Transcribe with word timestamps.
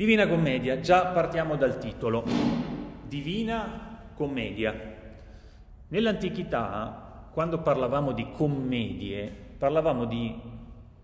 Divina 0.00 0.26
Commedia, 0.26 0.80
già 0.80 1.08
partiamo 1.08 1.56
dal 1.56 1.76
titolo. 1.76 2.24
Divina 3.06 3.98
Commedia. 4.14 4.74
Nell'antichità, 5.88 7.28
quando 7.30 7.58
parlavamo 7.58 8.12
di 8.12 8.26
commedie, 8.32 9.30
parlavamo 9.58 10.06
di 10.06 10.34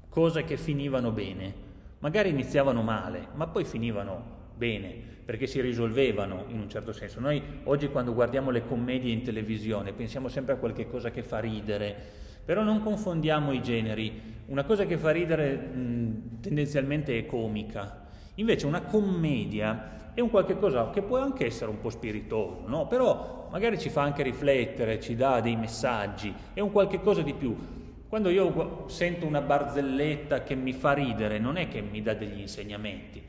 cose 0.09 0.45
che 0.45 0.57
finivano 0.57 1.11
bene. 1.11 1.53
Magari 1.99 2.31
iniziavano 2.31 2.81
male, 2.81 3.27
ma 3.35 3.47
poi 3.49 3.67
finivano 3.67 4.55
bene, 4.57 4.95
perché 5.27 5.47
si 5.47 5.61
risolvevano 5.61 6.47
in 6.49 6.59
un 6.59 6.71
certo 6.71 6.95
senso. 6.95 7.21
Noi 7.21 7.43
oggi 7.65 7.89
quando 7.89 8.15
guardiamo 8.15 8.51
le 8.51 8.65
commedie 8.65 9.13
in 9.13 9.21
televisione 9.23 9.93
pensiamo 9.93 10.29
sempre 10.29 10.55
a 10.55 10.57
qualche 10.57 10.89
cosa 10.89 11.11
che 11.11 11.23
fa 11.23 11.39
ridere, 11.39 11.95
però 12.43 12.63
non 12.63 12.83
confondiamo 12.83 13.53
i 13.53 13.61
generi. 13.61 14.23
Una 14.47 14.65
cosa 14.65 14.87
che 14.87 14.97
fa 14.97 15.11
ridere 15.11 15.55
mh, 15.55 16.41
tendenzialmente 16.41 17.19
è 17.19 17.27
comica, 17.27 18.05
invece 18.37 18.67
una 18.67 18.83
commedia 18.83 20.11
è 20.15 20.21
un 20.21 20.31
qualche 20.31 20.59
cosa 20.59 20.89
che 20.91 21.03
può 21.03 21.19
anche 21.19 21.45
essere 21.45 21.71
un 21.71 21.79
po' 21.79 21.91
spiritoso, 21.91 22.63
no? 22.67 22.87
però 22.87 23.49
magari 23.51 23.79
ci 23.79 23.91
fa 23.91 24.01
anche 24.01 24.23
riflettere, 24.23 24.99
ci 24.99 25.15
dà 25.15 25.41
dei 25.41 25.57
messaggi, 25.57 26.33
è 26.55 26.61
un 26.61 26.73
qualche 26.73 27.03
cosa 27.03 27.21
di 27.21 27.35
più. 27.35 27.55
Quando 28.09 28.31
io 28.31 28.85
sento 28.87 29.27
una 29.27 29.43
barzelletta 29.43 30.43
che 30.43 30.55
mi 30.55 30.73
fa 30.73 30.93
ridere, 30.93 31.39
non 31.39 31.57
è 31.57 31.69
che 31.69 31.83
mi 31.83 32.01
dà 32.01 32.15
degli 32.15 32.41
insegnamenti, 32.41 33.23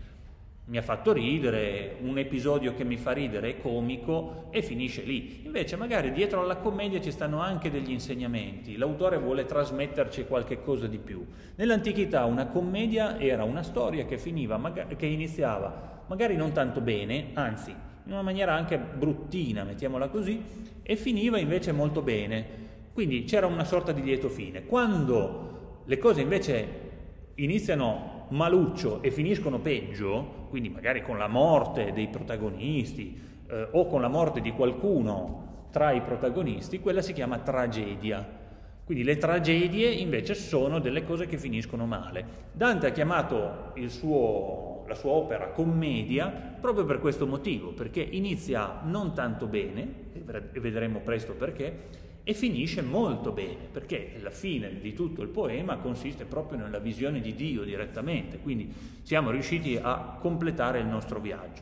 mi 0.69 0.77
ha 0.77 0.81
fatto 0.81 1.13
ridere, 1.13 1.95
un 2.01 2.17
episodio 2.17 2.73
che 2.73 2.83
mi 2.83 2.97
fa 2.97 3.11
ridere 3.11 3.51
è 3.51 3.57
comico 3.57 4.47
e 4.49 4.61
finisce 4.61 5.01
lì. 5.03 5.43
Invece 5.45 5.77
magari 5.77 6.11
dietro 6.11 6.41
alla 6.41 6.57
commedia 6.57 6.99
ci 6.99 7.11
stanno 7.11 7.39
anche 7.39 7.71
degli 7.71 7.91
insegnamenti, 7.91 8.75
l'autore 8.75 9.17
vuole 9.17 9.45
trasmetterci 9.45 10.25
qualche 10.25 10.61
cosa 10.61 10.87
di 10.87 10.97
più. 10.97 11.25
Nell'antichità 11.55 12.25
una 12.25 12.47
commedia 12.47 13.17
era 13.17 13.45
una 13.45 13.63
storia 13.63 14.05
che 14.05 14.17
finiva, 14.17 14.59
che 14.97 15.05
iniziava 15.05 16.03
magari 16.07 16.35
non 16.35 16.51
tanto 16.51 16.81
bene, 16.81 17.27
anzi 17.33 17.71
in 17.71 18.11
una 18.11 18.21
maniera 18.21 18.53
anche 18.53 18.77
bruttina, 18.77 19.63
mettiamola 19.63 20.09
così, 20.09 20.41
e 20.83 20.95
finiva 20.95 21.37
invece 21.39 21.71
molto 21.71 22.01
bene. 22.01 22.65
Quindi 22.93 23.23
c'era 23.23 23.45
una 23.45 23.65
sorta 23.65 23.91
di 23.91 24.01
lieto 24.01 24.27
fine. 24.27 24.65
Quando 24.65 25.81
le 25.85 25.97
cose 25.97 26.21
invece 26.21 26.67
iniziano 27.35 28.16
maluccio 28.29 29.01
e 29.01 29.11
finiscono 29.11 29.59
peggio, 29.59 30.47
quindi 30.49 30.69
magari 30.69 31.01
con 31.01 31.17
la 31.17 31.27
morte 31.27 31.91
dei 31.93 32.07
protagonisti 32.07 33.19
eh, 33.47 33.67
o 33.71 33.87
con 33.87 34.01
la 34.01 34.07
morte 34.07 34.41
di 34.41 34.51
qualcuno 34.51 35.67
tra 35.71 35.91
i 35.91 36.01
protagonisti, 36.01 36.79
quella 36.79 37.01
si 37.01 37.13
chiama 37.13 37.39
tragedia. 37.39 38.45
Quindi 38.83 39.03
le 39.03 39.17
tragedie 39.17 39.89
invece 39.89 40.33
sono 40.33 40.79
delle 40.79 41.03
cose 41.03 41.27
che 41.27 41.37
finiscono 41.37 41.85
male. 41.85 42.45
Dante 42.53 42.87
ha 42.87 42.91
chiamato 42.91 43.73
suo, 43.87 44.85
la 44.87 44.95
sua 44.95 45.11
opera 45.11 45.49
commedia 45.49 46.29
proprio 46.29 46.85
per 46.85 46.99
questo 46.99 47.27
motivo, 47.27 47.73
perché 47.73 47.99
inizia 47.99 48.79
non 48.85 49.13
tanto 49.13 49.45
bene, 49.47 50.05
e 50.13 50.59
vedremo 50.59 50.99
presto 50.99 51.33
perché, 51.33 52.05
e 52.29 52.33
finisce 52.33 52.81
molto 52.81 53.31
bene, 53.31 53.69
perché 53.71 54.17
la 54.21 54.31
fine 54.31 54.81
di 54.81 54.91
tutto 54.91 55.21
il 55.21 55.29
poema 55.29 55.77
consiste 55.77 56.25
proprio 56.25 56.59
nella 56.59 56.77
visione 56.77 57.21
di 57.21 57.33
Dio 57.33 57.63
direttamente, 57.63 58.39
quindi 58.39 58.69
siamo 59.01 59.31
riusciti 59.31 59.79
a 59.81 60.17
completare 60.19 60.79
il 60.79 60.87
nostro 60.87 61.21
viaggio. 61.21 61.61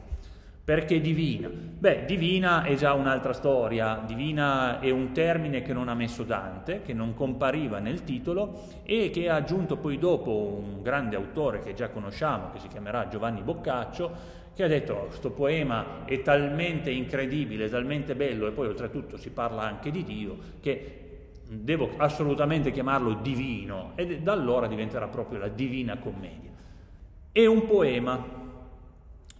Perché 0.65 0.99
divina? 0.99 1.47
Beh, 1.49 2.05
divina 2.05 2.63
è 2.63 2.73
già 2.73 2.93
un'altra 2.93 3.31
storia, 3.31 4.01
divina 4.07 4.79
è 4.79 4.89
un 4.89 5.11
termine 5.11 5.61
che 5.61 5.71
non 5.71 5.87
ha 5.87 5.93
messo 5.93 6.23
Dante, 6.23 6.81
che 6.81 6.93
non 6.93 7.13
compariva 7.13 7.77
nel 7.77 8.03
titolo 8.03 8.63
e 8.81 9.11
che 9.11 9.29
ha 9.29 9.35
aggiunto 9.35 9.77
poi 9.77 9.99
dopo 9.99 10.63
un 10.63 10.81
grande 10.81 11.15
autore 11.15 11.59
che 11.59 11.75
già 11.75 11.89
conosciamo, 11.89 12.49
che 12.51 12.59
si 12.59 12.69
chiamerà 12.69 13.07
Giovanni 13.07 13.41
Boccaccio, 13.43 14.43
che 14.55 14.63
ha 14.63 14.67
detto 14.67 14.95
questo 15.07 15.31
poema 15.31 16.05
è 16.05 16.21
talmente 16.21 16.89
incredibile, 16.89 17.69
talmente 17.69 18.15
bello 18.15 18.47
e 18.47 18.51
poi 18.51 18.67
oltretutto 18.67 19.17
si 19.17 19.29
parla 19.31 19.63
anche 19.63 19.91
di 19.91 20.03
Dio 20.05 20.37
che 20.61 21.01
devo 21.47 21.91
assolutamente 21.97 22.71
chiamarlo 22.71 23.15
divino 23.15 23.91
e 23.95 24.19
da 24.21 24.31
allora 24.31 24.67
diventerà 24.67 25.07
proprio 25.07 25.39
la 25.39 25.49
divina 25.49 25.97
commedia. 25.97 26.51
È 27.31 27.45
un 27.45 27.65
poema. 27.65 28.43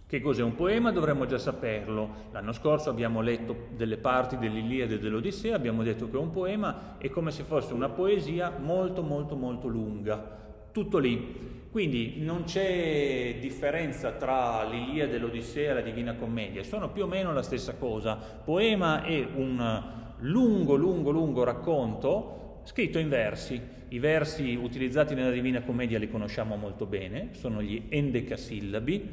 Che 0.08 0.20
cos'è 0.20 0.42
un 0.42 0.54
poema? 0.54 0.92
Dovremmo 0.92 1.24
già 1.26 1.38
saperlo. 1.38 2.28
L'anno 2.30 2.52
scorso 2.52 2.90
abbiamo 2.90 3.22
letto 3.22 3.68
delle 3.74 3.96
parti 3.96 4.36
dell'Iliade 4.36 4.94
e 4.94 4.98
dell'Odissea, 4.98 5.56
abbiamo 5.56 5.82
detto 5.82 6.08
che 6.08 6.16
un 6.16 6.30
poema 6.30 6.96
è 6.98 7.08
come 7.08 7.30
se 7.32 7.42
fosse 7.42 7.72
una 7.72 7.88
poesia 7.88 8.52
molto 8.56 9.02
molto 9.02 9.34
molto 9.34 9.66
lunga. 9.66 10.45
Tutto 10.76 10.98
lì. 10.98 11.68
Quindi 11.70 12.16
non 12.18 12.44
c'è 12.44 13.36
differenza 13.40 14.12
tra 14.12 14.62
l'Iliade, 14.68 15.16
l'Odissea 15.16 15.70
e 15.70 15.74
la 15.74 15.80
Divina 15.80 16.16
Commedia, 16.16 16.62
sono 16.64 16.90
più 16.90 17.04
o 17.04 17.06
meno 17.06 17.32
la 17.32 17.40
stessa 17.40 17.76
cosa. 17.76 18.16
Poema 18.16 19.02
è 19.02 19.26
un 19.36 19.82
lungo, 20.18 20.74
lungo, 20.74 21.10
lungo 21.10 21.44
racconto 21.44 22.60
scritto 22.64 22.98
in 22.98 23.08
versi. 23.08 23.58
I 23.88 23.98
versi 23.98 24.54
utilizzati 24.54 25.14
nella 25.14 25.30
Divina 25.30 25.62
Commedia 25.62 25.98
li 25.98 26.10
conosciamo 26.10 26.56
molto 26.56 26.84
bene, 26.84 27.30
sono 27.32 27.62
gli 27.62 27.84
endecasillabi. 27.88 29.08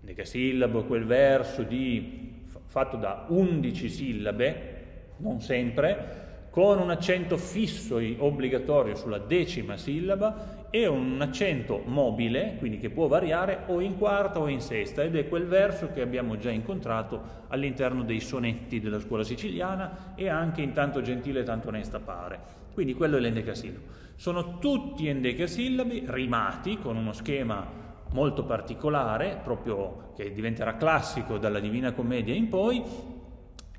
Endecasillabo 0.00 0.80
è 0.80 0.86
quel 0.86 1.04
verso 1.04 1.62
di, 1.62 2.42
fatto 2.64 2.96
da 2.96 3.26
undici 3.28 3.88
sillabe, 3.88 5.12
non 5.18 5.40
sempre, 5.40 6.24
con 6.50 6.78
un 6.78 6.88
accento 6.88 7.36
fisso 7.36 7.98
e 7.98 8.16
obbligatorio 8.18 8.94
sulla 8.94 9.18
decima 9.18 9.76
sillaba 9.76 10.65
e 10.76 10.86
un 10.86 11.18
accento 11.22 11.80
mobile, 11.86 12.56
quindi 12.58 12.76
che 12.76 12.90
può 12.90 13.06
variare 13.06 13.60
o 13.68 13.80
in 13.80 13.96
quarta 13.96 14.40
o 14.40 14.48
in 14.48 14.60
sesta, 14.60 15.02
ed 15.02 15.16
è 15.16 15.26
quel 15.26 15.46
verso 15.46 15.90
che 15.90 16.02
abbiamo 16.02 16.36
già 16.36 16.50
incontrato 16.50 17.44
all'interno 17.48 18.02
dei 18.02 18.20
sonetti 18.20 18.78
della 18.78 19.00
scuola 19.00 19.22
siciliana 19.22 20.12
e 20.14 20.28
anche 20.28 20.60
in 20.60 20.74
tanto 20.74 21.00
gentile 21.00 21.40
e 21.40 21.44
tanto 21.44 21.68
onesta 21.68 21.98
pare. 21.98 22.38
Quindi 22.74 22.92
quello 22.92 23.16
è 23.16 23.20
l'endecasillabo. 23.20 23.84
Sono 24.16 24.58
tutti 24.58 25.08
endecasillabi 25.08 26.04
rimati 26.08 26.76
con 26.76 26.96
uno 26.96 27.14
schema 27.14 27.66
molto 28.12 28.44
particolare, 28.44 29.40
proprio 29.42 30.12
che 30.14 30.30
diventerà 30.30 30.76
classico 30.76 31.38
dalla 31.38 31.58
Divina 31.58 31.92
Commedia 31.92 32.34
in 32.34 32.48
poi, 32.48 32.82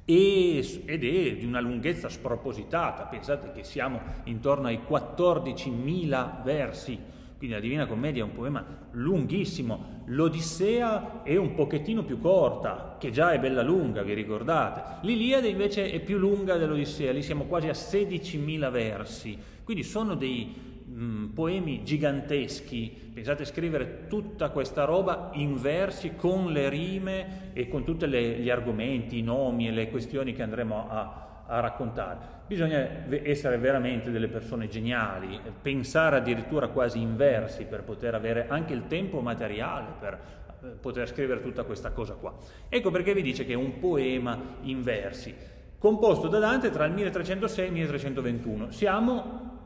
ed 0.09 1.03
è 1.03 1.35
di 1.35 1.45
una 1.45 1.59
lunghezza 1.59 2.07
spropositata, 2.07 3.03
pensate 3.03 3.51
che 3.51 3.65
siamo 3.65 3.99
intorno 4.23 4.67
ai 4.67 4.79
14.000 4.87 6.43
versi, 6.43 6.97
quindi 7.37 7.53
la 7.53 7.61
Divina 7.61 7.87
Commedia 7.87 8.23
è 8.23 8.25
un 8.25 8.33
poema 8.33 8.65
lunghissimo, 8.91 10.03
l'Odissea 10.05 11.23
è 11.23 11.35
un 11.35 11.53
pochettino 11.55 12.03
più 12.03 12.21
corta, 12.21 12.95
che 12.97 13.11
già 13.11 13.33
è 13.33 13.39
bella 13.39 13.61
lunga, 13.61 14.01
vi 14.01 14.13
ricordate? 14.13 15.05
L'Iliade 15.05 15.49
invece 15.49 15.91
è 15.91 15.99
più 15.99 16.17
lunga 16.17 16.55
dell'Odissea, 16.55 17.11
lì 17.11 17.21
siamo 17.21 17.43
quasi 17.43 17.67
a 17.67 17.73
16.000 17.73 18.71
versi, 18.71 19.37
quindi 19.65 19.83
sono 19.83 20.15
dei 20.15 20.76
mh, 20.97 21.03
mm, 21.03 21.25
poemi 21.27 21.83
giganteschi, 21.83 23.11
pensate 23.13 23.43
a 23.43 23.45
scrivere 23.45 24.07
tutta 24.07 24.49
questa 24.49 24.83
roba 24.83 25.29
in 25.33 25.55
versi 25.61 26.15
con 26.15 26.51
le 26.51 26.69
rime 26.69 27.51
e 27.53 27.67
con 27.67 27.83
tutti 27.83 28.07
gli 28.07 28.49
argomenti, 28.49 29.19
i 29.19 29.23
nomi 29.23 29.67
e 29.67 29.71
le 29.71 29.89
questioni 29.89 30.33
che 30.33 30.41
andremo 30.41 30.89
a, 30.89 31.43
a 31.45 31.59
raccontare. 31.59 32.35
Bisogna 32.47 33.05
essere 33.23 33.57
veramente 33.57 34.09
delle 34.09 34.27
persone 34.27 34.67
geniali, 34.67 35.39
pensare 35.61 36.17
addirittura 36.17 36.69
quasi 36.69 36.99
in 36.99 37.15
versi 37.15 37.65
per 37.65 37.83
poter 37.83 38.15
avere 38.15 38.47
anche 38.47 38.73
il 38.73 38.87
tempo 38.87 39.19
materiale 39.19 39.87
per 39.99 40.19
eh, 40.63 40.67
poter 40.67 41.07
scrivere 41.07 41.41
tutta 41.41 41.63
questa 41.63 41.91
cosa 41.91 42.13
qua. 42.13 42.35
Ecco 42.69 42.89
perché 42.89 43.13
vi 43.13 43.21
dice 43.21 43.45
che 43.45 43.53
è 43.53 43.55
un 43.55 43.79
poema 43.79 44.39
in 44.61 44.81
versi, 44.81 45.35
composto 45.77 46.27
da 46.27 46.39
Dante 46.39 46.69
tra 46.69 46.85
il 46.85 46.93
1306 46.93 47.63
e 47.63 47.67
il 47.67 47.73
1321. 47.73 48.71
Siamo 48.71 49.56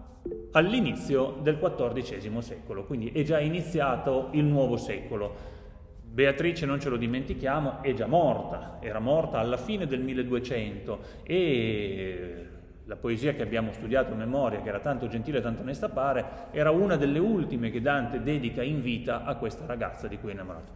all'inizio 0.52 1.40
del 1.42 1.58
XIV 1.58 2.38
secolo, 2.40 2.86
quindi 2.86 3.12
è 3.12 3.24
già 3.24 3.40
iniziato 3.40 4.30
il 4.32 4.44
nuovo 4.44 4.78
secolo. 4.78 5.60
Beatrice, 6.04 6.66
non 6.66 6.80
ce 6.80 6.90
lo 6.90 6.98
dimentichiamo, 6.98 7.82
è 7.82 7.94
già 7.94 8.06
morta, 8.06 8.78
era 8.82 9.00
morta 9.00 9.40
alla 9.40 9.58
fine 9.58 9.88
del 9.88 10.02
1200 10.02 11.00
e 11.24 12.48
la 12.86 12.98
poesia 12.98 13.34
che 13.34 13.42
abbiamo 13.42 13.72
studiato 13.72 14.12
a 14.12 14.16
memoria, 14.16 14.62
che 14.62 14.68
era 14.68 14.80
tanto 14.80 15.08
gentile 15.08 15.38
e 15.38 15.42
tanto 15.42 15.62
onesta 15.62 15.88
pare, 15.88 16.50
era 16.52 16.72
una 16.72 16.98
delle 16.98 17.20
ultime 17.20 17.72
che 17.72 17.80
Dante 17.80 18.22
dedica 18.22 18.62
in 18.62 18.82
vita 18.82 19.24
a 19.24 19.36
questa 19.36 19.66
ragazza 19.66 20.10
di 20.10 20.18
cui 20.18 20.32
è 20.32 20.34
innamorato. 20.34 20.74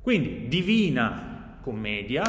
Quindi 0.00 0.48
divina 0.48 1.58
commedia, 1.60 2.22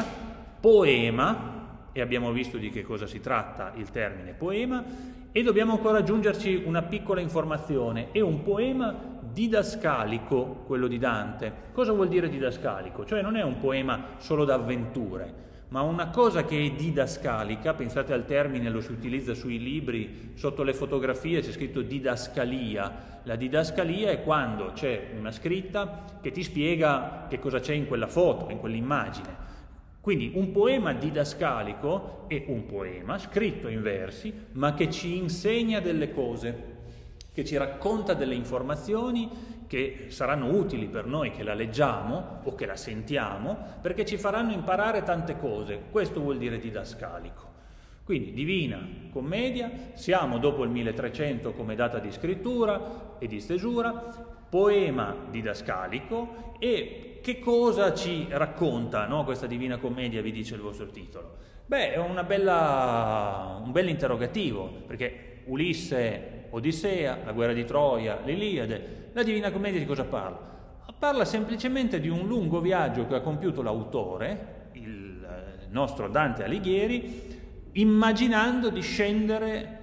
poema, 0.60 1.51
e 1.92 2.00
abbiamo 2.00 2.32
visto 2.32 2.56
di 2.56 2.70
che 2.70 2.82
cosa 2.82 3.06
si 3.06 3.20
tratta 3.20 3.72
il 3.76 3.90
termine 3.90 4.32
poema, 4.32 4.84
e 5.30 5.42
dobbiamo 5.42 5.72
ancora 5.72 5.98
aggiungerci 5.98 6.62
una 6.66 6.82
piccola 6.82 7.20
informazione, 7.20 8.08
è 8.12 8.20
un 8.20 8.42
poema 8.42 8.94
didascalico 9.32 10.64
quello 10.66 10.86
di 10.86 10.98
Dante. 10.98 11.52
Cosa 11.72 11.92
vuol 11.92 12.08
dire 12.08 12.28
didascalico? 12.28 13.06
Cioè 13.06 13.22
non 13.22 13.36
è 13.36 13.42
un 13.42 13.58
poema 13.58 14.16
solo 14.18 14.44
d'avventure. 14.44 15.50
ma 15.72 15.80
una 15.80 16.08
cosa 16.08 16.44
che 16.44 16.66
è 16.66 16.70
didascalica, 16.72 17.72
pensate 17.72 18.12
al 18.12 18.26
termine, 18.26 18.68
lo 18.68 18.82
si 18.82 18.92
utilizza 18.92 19.32
sui 19.32 19.58
libri, 19.58 20.32
sotto 20.34 20.62
le 20.62 20.74
fotografie 20.74 21.40
c'è 21.40 21.50
scritto 21.50 21.80
didascalia. 21.80 23.20
La 23.22 23.36
didascalia 23.36 24.10
è 24.10 24.22
quando 24.22 24.72
c'è 24.74 25.12
una 25.16 25.30
scritta 25.30 26.04
che 26.20 26.30
ti 26.30 26.42
spiega 26.42 27.24
che 27.26 27.38
cosa 27.38 27.58
c'è 27.58 27.72
in 27.72 27.86
quella 27.86 28.06
foto, 28.06 28.50
in 28.50 28.58
quell'immagine. 28.58 29.50
Quindi 30.02 30.32
un 30.34 30.50
poema 30.50 30.92
didascalico 30.92 32.24
è 32.26 32.42
un 32.48 32.66
poema 32.66 33.18
scritto 33.18 33.68
in 33.68 33.82
versi, 33.82 34.34
ma 34.54 34.74
che 34.74 34.90
ci 34.90 35.16
insegna 35.16 35.78
delle 35.78 36.10
cose, 36.10 36.70
che 37.32 37.44
ci 37.44 37.56
racconta 37.56 38.12
delle 38.12 38.34
informazioni 38.34 39.30
che 39.68 40.06
saranno 40.08 40.50
utili 40.50 40.88
per 40.88 41.06
noi 41.06 41.30
che 41.30 41.44
la 41.44 41.54
leggiamo 41.54 42.40
o 42.42 42.52
che 42.56 42.66
la 42.66 42.74
sentiamo, 42.74 43.56
perché 43.80 44.04
ci 44.04 44.16
faranno 44.18 44.50
imparare 44.50 45.04
tante 45.04 45.38
cose. 45.38 45.82
Questo 45.88 46.20
vuol 46.20 46.38
dire 46.38 46.58
didascalico. 46.58 47.50
Quindi 48.04 48.32
Divina 48.32 48.84
Commedia, 49.12 49.70
siamo 49.92 50.38
dopo 50.38 50.64
il 50.64 50.70
1300 50.70 51.52
come 51.52 51.76
data 51.76 52.00
di 52.00 52.10
scrittura 52.10 53.18
e 53.20 53.28
di 53.28 53.38
stesura, 53.38 54.40
poema 54.52 55.16
didascalico 55.30 56.56
e 56.58 57.20
che 57.22 57.38
cosa 57.38 57.94
ci 57.94 58.26
racconta 58.28 59.06
no, 59.06 59.24
questa 59.24 59.46
Divina 59.46 59.78
Commedia, 59.78 60.20
vi 60.20 60.30
dice 60.30 60.56
il 60.56 60.60
vostro 60.60 60.88
titolo? 60.88 61.36
Beh, 61.64 61.94
è 61.94 62.24
bella, 62.24 63.62
un 63.64 63.72
bel 63.72 63.88
interrogativo, 63.88 64.70
perché 64.86 65.40
Ulisse, 65.46 66.48
Odissea, 66.50 67.20
la 67.24 67.32
guerra 67.32 67.54
di 67.54 67.64
Troia, 67.64 68.20
l'Iliade, 68.22 69.08
la 69.14 69.22
Divina 69.22 69.50
Commedia 69.50 69.80
di 69.80 69.86
cosa 69.86 70.04
parla? 70.04 70.50
Parla 70.98 71.24
semplicemente 71.24 71.98
di 71.98 72.10
un 72.10 72.26
lungo 72.26 72.60
viaggio 72.60 73.06
che 73.06 73.14
ha 73.14 73.20
compiuto 73.22 73.62
l'autore, 73.62 74.68
il 74.72 75.26
nostro 75.70 76.08
Dante 76.08 76.44
Alighieri, 76.44 77.70
immaginando 77.72 78.68
di 78.68 78.82
scendere, 78.82 79.78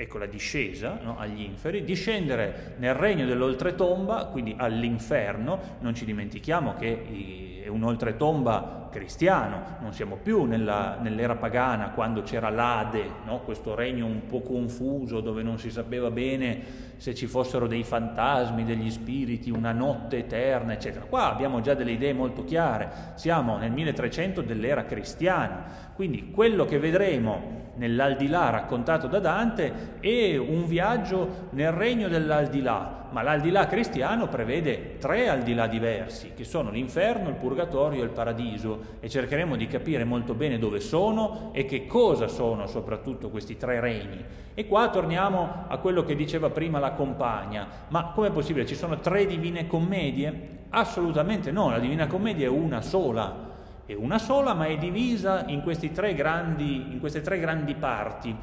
ecco 0.00 0.18
la 0.18 0.26
discesa 0.26 0.98
no, 1.02 1.18
agli 1.18 1.42
inferi, 1.42 1.84
di 1.84 1.94
scendere 1.94 2.74
nel 2.78 2.94
regno 2.94 3.26
dell'oltretomba, 3.26 4.26
quindi 4.26 4.54
all'inferno, 4.56 5.76
non 5.80 5.94
ci 5.94 6.04
dimentichiamo 6.04 6.74
che 6.74 7.62
è 7.64 7.68
un 7.68 7.82
oltretomba 7.82 8.79
cristiano, 8.90 9.78
non 9.80 9.92
siamo 9.92 10.16
più 10.16 10.44
nella, 10.44 10.98
nell'era 11.00 11.36
pagana 11.36 11.90
quando 11.90 12.22
c'era 12.22 12.50
l'Ade, 12.50 13.04
no? 13.24 13.40
questo 13.40 13.74
regno 13.74 14.04
un 14.04 14.26
po' 14.26 14.42
confuso 14.42 15.20
dove 15.20 15.42
non 15.42 15.58
si 15.58 15.70
sapeva 15.70 16.10
bene 16.10 16.88
se 16.96 17.14
ci 17.14 17.26
fossero 17.26 17.66
dei 17.66 17.82
fantasmi, 17.82 18.64
degli 18.64 18.90
spiriti, 18.90 19.50
una 19.50 19.72
notte 19.72 20.18
eterna, 20.18 20.74
eccetera. 20.74 21.06
Qua 21.06 21.32
abbiamo 21.32 21.60
già 21.60 21.72
delle 21.72 21.92
idee 21.92 22.12
molto 22.12 22.44
chiare, 22.44 23.12
siamo 23.14 23.56
nel 23.56 23.70
1300 23.72 24.42
dell'era 24.42 24.84
cristiana, 24.84 25.64
quindi 25.94 26.30
quello 26.30 26.66
che 26.66 26.78
vedremo 26.78 27.72
nell'aldilà 27.76 28.50
raccontato 28.50 29.06
da 29.06 29.20
Dante 29.20 29.98
è 30.00 30.36
un 30.36 30.66
viaggio 30.66 31.48
nel 31.52 31.72
regno 31.72 32.08
dell'aldilà, 32.08 32.99
ma 33.10 33.22
l'aldilà 33.22 33.66
cristiano 33.66 34.28
prevede 34.28 34.98
tre 34.98 35.28
aldilà 35.28 35.66
diversi, 35.66 36.32
che 36.34 36.44
sono 36.44 36.70
l'inferno, 36.70 37.28
il 37.28 37.34
purgatorio 37.34 38.02
e 38.02 38.04
il 38.04 38.10
paradiso, 38.10 38.96
e 39.00 39.08
cercheremo 39.08 39.56
di 39.56 39.66
capire 39.66 40.04
molto 40.04 40.34
bene 40.34 40.58
dove 40.58 40.80
sono 40.80 41.50
e 41.52 41.64
che 41.64 41.86
cosa 41.86 42.28
sono 42.28 42.66
soprattutto 42.66 43.30
questi 43.30 43.56
tre 43.56 43.80
regni. 43.80 44.24
E 44.54 44.66
qua 44.66 44.88
torniamo 44.90 45.64
a 45.68 45.78
quello 45.78 46.04
che 46.04 46.16
diceva 46.16 46.50
prima 46.50 46.78
la 46.78 46.92
compagna, 46.92 47.66
ma 47.88 48.12
com'è 48.14 48.30
possibile? 48.30 48.66
Ci 48.66 48.74
sono 48.74 48.98
tre 48.98 49.26
divine 49.26 49.66
commedie? 49.66 50.58
Assolutamente 50.70 51.50
no, 51.50 51.70
la 51.70 51.78
divina 51.78 52.06
commedia 52.06 52.46
è 52.46 52.50
una 52.50 52.80
sola, 52.80 53.48
è 53.86 53.94
una 53.94 54.18
sola 54.18 54.54
ma 54.54 54.66
è 54.66 54.78
divisa 54.78 55.44
in, 55.46 55.62
grandi, 56.14 56.92
in 56.92 56.98
queste 57.00 57.20
tre 57.20 57.38
grandi 57.40 57.74
parti 57.74 58.36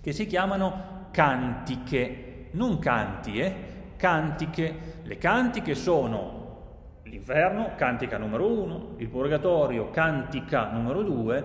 che 0.00 0.12
si 0.12 0.26
chiamano 0.26 1.06
cantiche, 1.10 2.48
non 2.52 2.78
canti, 2.78 3.40
eh? 3.40 3.54
Cantiche. 3.98 5.00
Le 5.02 5.18
cantiche 5.18 5.74
sono 5.74 6.46
l'inferno, 7.02 7.72
cantica 7.76 8.16
numero 8.16 8.46
uno, 8.50 8.94
il 8.96 9.08
purgatorio, 9.08 9.90
cantica 9.90 10.70
numero 10.70 11.02
due, 11.02 11.44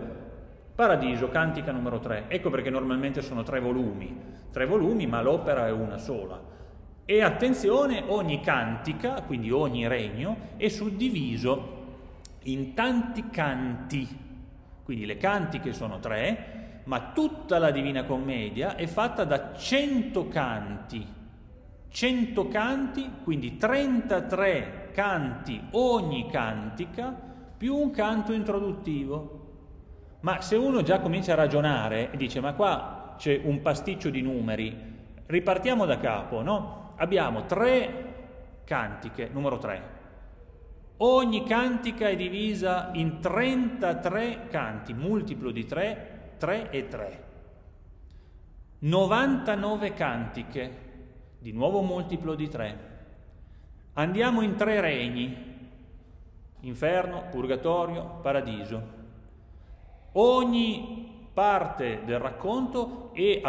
paradiso, 0.73 1.29
cantica 1.29 1.71
numero 1.71 1.99
tre. 1.99 2.25
Ecco 2.27 2.49
perché 2.49 2.69
normalmente 2.69 3.21
sono 3.21 3.43
tre 3.43 3.59
volumi, 3.59 4.17
tre 4.51 4.65
volumi 4.65 5.07
ma 5.07 5.21
l'opera 5.21 5.67
è 5.67 5.71
una 5.71 5.97
sola. 5.97 6.39
E 7.05 7.21
attenzione, 7.21 8.03
ogni 8.07 8.39
cantica, 8.39 9.21
quindi 9.23 9.51
ogni 9.51 9.87
regno, 9.87 10.37
è 10.55 10.69
suddiviso 10.69 11.81
in 12.43 12.73
tanti 12.73 13.29
canti, 13.29 14.07
quindi 14.83 15.05
le 15.05 15.17
cantiche 15.17 15.73
sono 15.73 15.99
tre, 15.99 16.81
ma 16.85 17.11
tutta 17.13 17.57
la 17.57 17.71
Divina 17.71 18.03
Commedia 18.03 18.75
è 18.75 18.85
fatta 18.85 19.23
da 19.23 19.53
cento 19.53 20.27
canti, 20.27 21.05
cento 21.93 22.47
canti, 22.47 23.07
quindi 23.23 23.55
33 23.55 24.89
canti 24.91 25.61
ogni 25.71 26.27
cantica 26.27 27.15
più 27.55 27.75
un 27.75 27.91
canto 27.91 28.33
introduttivo. 28.33 29.41
Ma 30.21 30.41
se 30.41 30.55
uno 30.55 30.81
già 30.81 30.99
comincia 30.99 31.33
a 31.33 31.35
ragionare 31.35 32.09
e 32.09 32.17
dice 32.17 32.39
ma 32.39 32.53
qua 32.53 33.13
c'è 33.17 33.39
un 33.43 33.61
pasticcio 33.61 34.09
di 34.09 34.23
numeri, 34.23 34.75
ripartiamo 35.27 35.85
da 35.85 35.99
capo, 35.99 36.41
no? 36.41 36.93
Abbiamo 36.97 37.45
tre 37.45 38.61
cantiche, 38.65 39.29
numero 39.31 39.59
tre, 39.59 40.01
Ogni 40.97 41.43
cantica 41.43 42.07
è 42.07 42.15
divisa 42.15 42.89
in 42.93 43.19
33 43.19 44.47
canti, 44.49 44.93
multiplo 44.93 45.51
di 45.51 45.65
3, 45.65 46.35
3 46.37 46.69
e 46.69 46.87
3. 46.87 47.23
99 48.79 49.93
cantiche, 49.93 50.82
di 51.43 51.51
nuovo 51.51 51.81
multiplo 51.81 52.35
di 52.35 52.47
3. 52.47 52.77
Andiamo 53.95 54.41
in 54.41 54.55
tre 54.55 54.79
regni, 54.79 55.35
inferno, 56.61 57.25
purgatorio, 57.29 58.19
paradiso. 58.21 58.81
Ogni 60.13 61.27
parte 61.33 62.03
del 62.05 62.17
racconto 62.17 63.11
è 63.11 63.41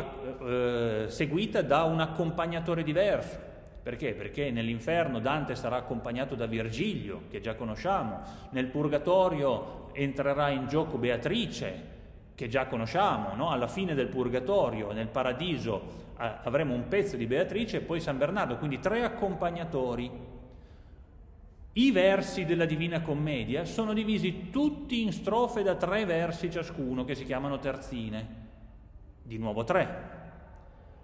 eh, 0.42 1.04
seguita 1.06 1.62
da 1.62 1.84
un 1.84 2.00
accompagnatore 2.00 2.82
diverso. 2.82 3.38
Perché? 3.80 4.14
Perché 4.14 4.50
nell'inferno 4.50 5.20
Dante 5.20 5.54
sarà 5.54 5.76
accompagnato 5.76 6.34
da 6.34 6.46
Virgilio, 6.46 7.22
che 7.30 7.40
già 7.40 7.54
conosciamo, 7.54 8.22
nel 8.50 8.66
purgatorio 8.66 9.90
entrerà 9.92 10.48
in 10.48 10.66
gioco 10.66 10.98
Beatrice, 10.98 11.93
che 12.34 12.48
già 12.48 12.66
conosciamo, 12.66 13.34
no? 13.34 13.50
alla 13.50 13.68
fine 13.68 13.94
del 13.94 14.08
purgatorio, 14.08 14.92
nel 14.92 15.08
paradiso 15.08 16.02
avremo 16.16 16.74
un 16.74 16.88
pezzo 16.88 17.16
di 17.16 17.26
Beatrice 17.26 17.78
e 17.78 17.80
poi 17.80 18.00
San 18.00 18.18
Bernardo, 18.18 18.56
quindi 18.56 18.78
tre 18.78 19.04
accompagnatori. 19.04 20.10
I 21.76 21.90
versi 21.90 22.44
della 22.44 22.66
Divina 22.66 23.00
Commedia 23.02 23.64
sono 23.64 23.92
divisi 23.92 24.50
tutti 24.50 25.02
in 25.02 25.12
strofe 25.12 25.62
da 25.62 25.74
tre 25.74 26.04
versi 26.04 26.50
ciascuno, 26.50 27.04
che 27.04 27.14
si 27.16 27.24
chiamano 27.24 27.58
terzine. 27.58 28.42
Di 29.22 29.38
nuovo 29.38 29.64
tre. 29.64 30.22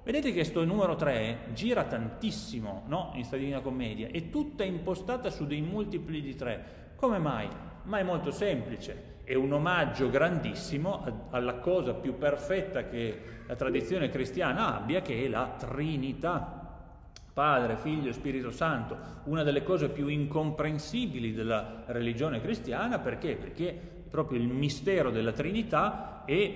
Vedete 0.02 0.32
che 0.32 0.44
sto 0.44 0.64
numero 0.64 0.96
3 0.96 1.48
gira 1.52 1.84
tantissimo 1.84 2.84
no? 2.86 3.12
in 3.14 3.26
Divina 3.30 3.60
Commedia, 3.60 4.08
è 4.08 4.30
tutta 4.30 4.64
impostata 4.64 5.28
su 5.28 5.46
dei 5.46 5.60
multipli 5.60 6.22
di 6.22 6.34
3. 6.34 6.94
Come 6.96 7.18
mai? 7.18 7.48
Ma 7.84 7.98
è 7.98 8.02
molto 8.02 8.30
semplice, 8.30 9.09
è 9.30 9.34
un 9.36 9.52
omaggio 9.52 10.10
grandissimo 10.10 11.28
alla 11.30 11.58
cosa 11.58 11.94
più 11.94 12.18
perfetta 12.18 12.88
che 12.88 13.16
la 13.46 13.54
tradizione 13.54 14.10
cristiana 14.10 14.74
abbia, 14.74 15.02
che 15.02 15.24
è 15.24 15.28
la 15.28 15.54
Trinità. 15.56 16.56
Padre, 17.32 17.76
Figlio 17.76 18.08
e 18.08 18.12
Spirito 18.12 18.50
Santo, 18.50 18.96
una 19.26 19.44
delle 19.44 19.62
cose 19.62 19.88
più 19.88 20.08
incomprensibili 20.08 21.32
della 21.32 21.84
religione 21.86 22.40
cristiana, 22.40 22.98
perché? 22.98 23.36
Perché 23.36 23.72
proprio 24.10 24.40
il 24.40 24.48
mistero 24.48 25.12
della 25.12 25.30
Trinità 25.30 26.24
è 26.24 26.52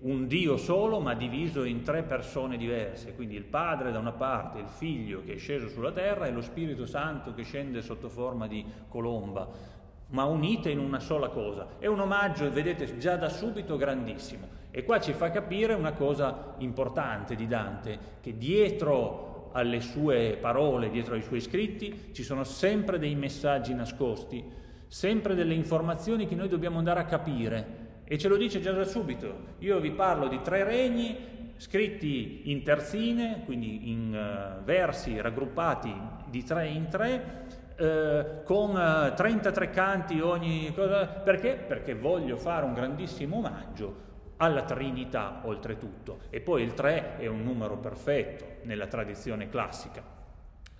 un 0.00 0.26
Dio 0.26 0.56
solo 0.56 1.00
ma 1.00 1.14
diviso 1.14 1.64
in 1.64 1.82
tre 1.82 2.04
persone 2.04 2.56
diverse, 2.56 3.14
quindi 3.14 3.36
il 3.36 3.44
Padre 3.44 3.92
da 3.92 3.98
una 3.98 4.12
parte, 4.12 4.60
il 4.60 4.68
Figlio 4.68 5.22
che 5.24 5.34
è 5.34 5.38
sceso 5.38 5.68
sulla 5.68 5.92
terra 5.92 6.26
e 6.26 6.30
lo 6.30 6.40
Spirito 6.40 6.86
Santo 6.86 7.34
che 7.34 7.42
scende 7.42 7.82
sotto 7.82 8.08
forma 8.08 8.46
di 8.46 8.64
colomba, 8.88 9.73
ma 10.08 10.24
unite 10.24 10.70
in 10.70 10.78
una 10.78 11.00
sola 11.00 11.28
cosa. 11.28 11.66
È 11.78 11.86
un 11.86 12.00
omaggio, 12.00 12.50
vedete, 12.50 12.98
già 12.98 13.16
da 13.16 13.28
subito 13.28 13.76
grandissimo. 13.76 14.62
E 14.70 14.84
qua 14.84 15.00
ci 15.00 15.12
fa 15.12 15.30
capire 15.30 15.74
una 15.74 15.92
cosa 15.92 16.54
importante 16.58 17.34
di 17.34 17.46
Dante, 17.46 17.98
che 18.20 18.36
dietro 18.36 19.50
alle 19.52 19.80
sue 19.80 20.36
parole, 20.40 20.90
dietro 20.90 21.14
ai 21.14 21.22
suoi 21.22 21.40
scritti, 21.40 22.10
ci 22.12 22.22
sono 22.24 22.42
sempre 22.42 22.98
dei 22.98 23.14
messaggi 23.14 23.72
nascosti, 23.72 24.44
sempre 24.88 25.34
delle 25.34 25.54
informazioni 25.54 26.26
che 26.26 26.34
noi 26.34 26.48
dobbiamo 26.48 26.78
andare 26.78 27.00
a 27.00 27.04
capire 27.04 27.82
e 28.04 28.18
ce 28.18 28.28
lo 28.28 28.36
dice 28.36 28.60
già 28.60 28.72
da 28.72 28.84
subito. 28.84 29.54
Io 29.60 29.80
vi 29.80 29.90
parlo 29.90 30.28
di 30.28 30.40
tre 30.42 30.62
regni 30.62 31.52
scritti 31.56 32.50
in 32.50 32.62
terzine, 32.62 33.42
quindi 33.44 33.90
in 33.90 34.12
uh, 34.12 34.62
versi 34.62 35.20
raggruppati 35.20 35.94
di 36.28 36.44
tre 36.44 36.68
in 36.68 36.88
tre, 36.88 37.46
eh, 37.76 38.42
con 38.44 38.76
eh, 38.76 39.12
33 39.14 39.70
canti 39.70 40.20
ogni 40.20 40.72
cosa, 40.74 41.06
perché? 41.06 41.54
Perché 41.56 41.94
voglio 41.94 42.36
fare 42.36 42.64
un 42.64 42.74
grandissimo 42.74 43.36
omaggio 43.38 44.02
alla 44.36 44.62
Trinità 44.62 45.40
oltretutto. 45.44 46.20
E 46.30 46.40
poi 46.40 46.62
il 46.62 46.74
3 46.74 47.18
è 47.18 47.26
un 47.26 47.42
numero 47.42 47.78
perfetto 47.78 48.62
nella 48.62 48.86
tradizione 48.86 49.48
classica. 49.48 50.02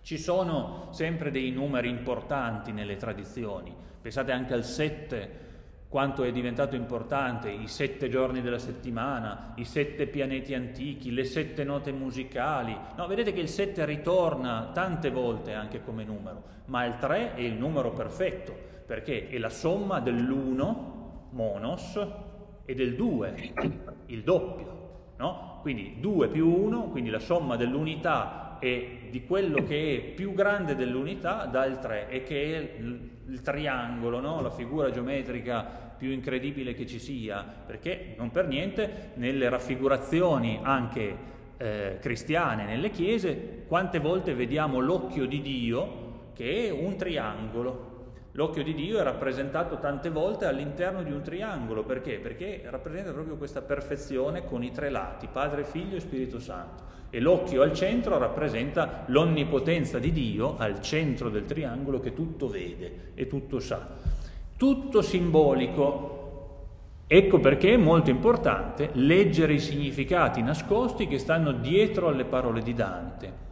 Ci 0.01 0.19
sono 0.19 0.89
sempre 0.91 1.31
dei 1.31 1.51
numeri 1.51 1.89
importanti 1.89 2.73
nelle 2.73 2.97
tradizioni, 2.97 3.75
pensate 4.01 4.33
anche 4.33 4.53
al 4.53 4.65
7 4.65 5.43
quanto 5.95 6.25
è 6.25 6.33
diventato 6.33 6.75
importante, 6.75 7.49
i 7.51 7.69
sette 7.69 8.09
giorni 8.09 8.43
della 8.43 8.59
settimana, 8.59 9.53
i 9.55 9.65
sette 9.65 10.09
pianeti 10.09 10.53
antichi, 10.53 11.13
le 11.13 11.23
sette 11.23 11.63
note 11.63 11.93
musicali. 11.93 12.77
No, 12.97 13.07
vedete 13.07 13.33
che 13.33 13.39
il 13.39 13.49
7 13.49 13.85
ritorna 13.85 14.73
tante 14.75 15.13
volte 15.13 15.53
anche 15.53 15.85
come 15.85 16.03
numero, 16.03 16.43
ma 16.65 16.85
il 16.85 16.97
3 16.97 17.37
è 17.37 17.43
il 17.43 17.53
numero 17.53 17.93
perfetto, 17.93 18.53
perché 18.85 19.29
è 19.29 19.39
la 19.39 19.51
somma 19.51 20.01
dell'1, 20.01 20.77
monos, 21.31 22.07
e 22.65 22.75
del 22.75 22.97
2, 22.97 23.53
il 24.07 24.25
doppio. 24.25 25.13
No? 25.17 25.61
Quindi 25.63 25.99
2 26.01 26.27
più 26.27 26.49
1, 26.49 26.89
quindi 26.89 27.11
la 27.11 27.21
somma 27.21 27.55
dell'unità 27.55 28.59
e 28.59 29.07
di 29.11 29.25
quello 29.25 29.63
che 29.63 29.97
è 29.97 30.01
più 30.13 30.35
grande 30.35 30.75
dell'unità 30.75 31.45
dà 31.45 31.65
il 31.67 31.79
3 31.79 32.09
e 32.09 32.25
che 32.25 32.43
è 32.43 32.81
il 32.81 33.41
triangolo, 33.43 34.19
no? 34.21 34.41
la 34.41 34.51
figura 34.51 34.91
geometrica 34.91 35.84
più 35.97 36.11
incredibile 36.11 36.75
che 36.75 36.87
ci 36.87 36.99
sia, 36.99 37.45
perché 37.67 38.15
non 38.17 38.31
per 38.31 38.47
niente 38.47 39.13
nelle 39.15 39.49
raffigurazioni 39.49 40.61
anche 40.63 41.33
eh, 41.57 41.99
cristiane, 42.01 42.65
nelle 42.65 42.91
chiese, 42.91 43.65
quante 43.67 43.99
volte 43.99 44.35
vediamo 44.35 44.81
l'occhio 44.81 45.27
di 45.27 45.41
Dio 45.41 46.03
che 46.35 46.67
è 46.67 46.71
un 46.71 46.97
triangolo. 46.97 47.93
L'occhio 48.33 48.65
di 48.65 48.75
Dio 48.75 48.99
è 48.99 49.03
rappresentato 49.05 49.79
tante 49.79 50.11
volte 50.11 50.47
all'interno 50.47 51.05
di 51.05 51.13
un 51.13 51.23
triangolo, 51.23 51.85
perché? 51.85 52.19
Perché 52.19 52.63
rappresenta 52.65 53.13
proprio 53.13 53.37
questa 53.37 53.63
perfezione 53.63 54.45
con 54.45 54.65
i 54.65 54.73
tre 54.73 54.91
lati, 54.91 55.29
Padre, 55.31 55.63
Figlio 55.63 55.97
e 55.97 56.01
Spirito 56.01 56.41
Santo. 56.41 56.83
E 57.11 57.21
l'occhio 57.21 57.63
al 57.63 57.73
centro 57.73 58.19
rappresenta 58.19 59.05
l'onnipotenza 59.07 60.01
di 60.01 60.11
Dio 60.11 60.57
al 60.57 60.81
centro 60.81 61.31
del 61.31 61.45
triangolo 61.45 62.01
che 62.01 62.13
tutto 62.13 62.49
vede 62.49 63.13
e 63.15 63.29
tutto 63.29 63.61
sa 63.61 64.23
tutto 64.57 65.03
simbolico. 65.03 66.11
Ecco 67.07 67.39
perché 67.39 67.75
è 67.75 67.77
molto 67.77 68.11
importante 68.11 68.91
leggere 68.95 69.53
i 69.53 69.61
significati 69.61 70.43
nascosti 70.43 71.07
che 71.07 71.19
stanno 71.19 71.53
dietro 71.53 72.09
alle 72.09 72.25
parole 72.25 72.63
di 72.63 72.73
Dante. 72.73 73.43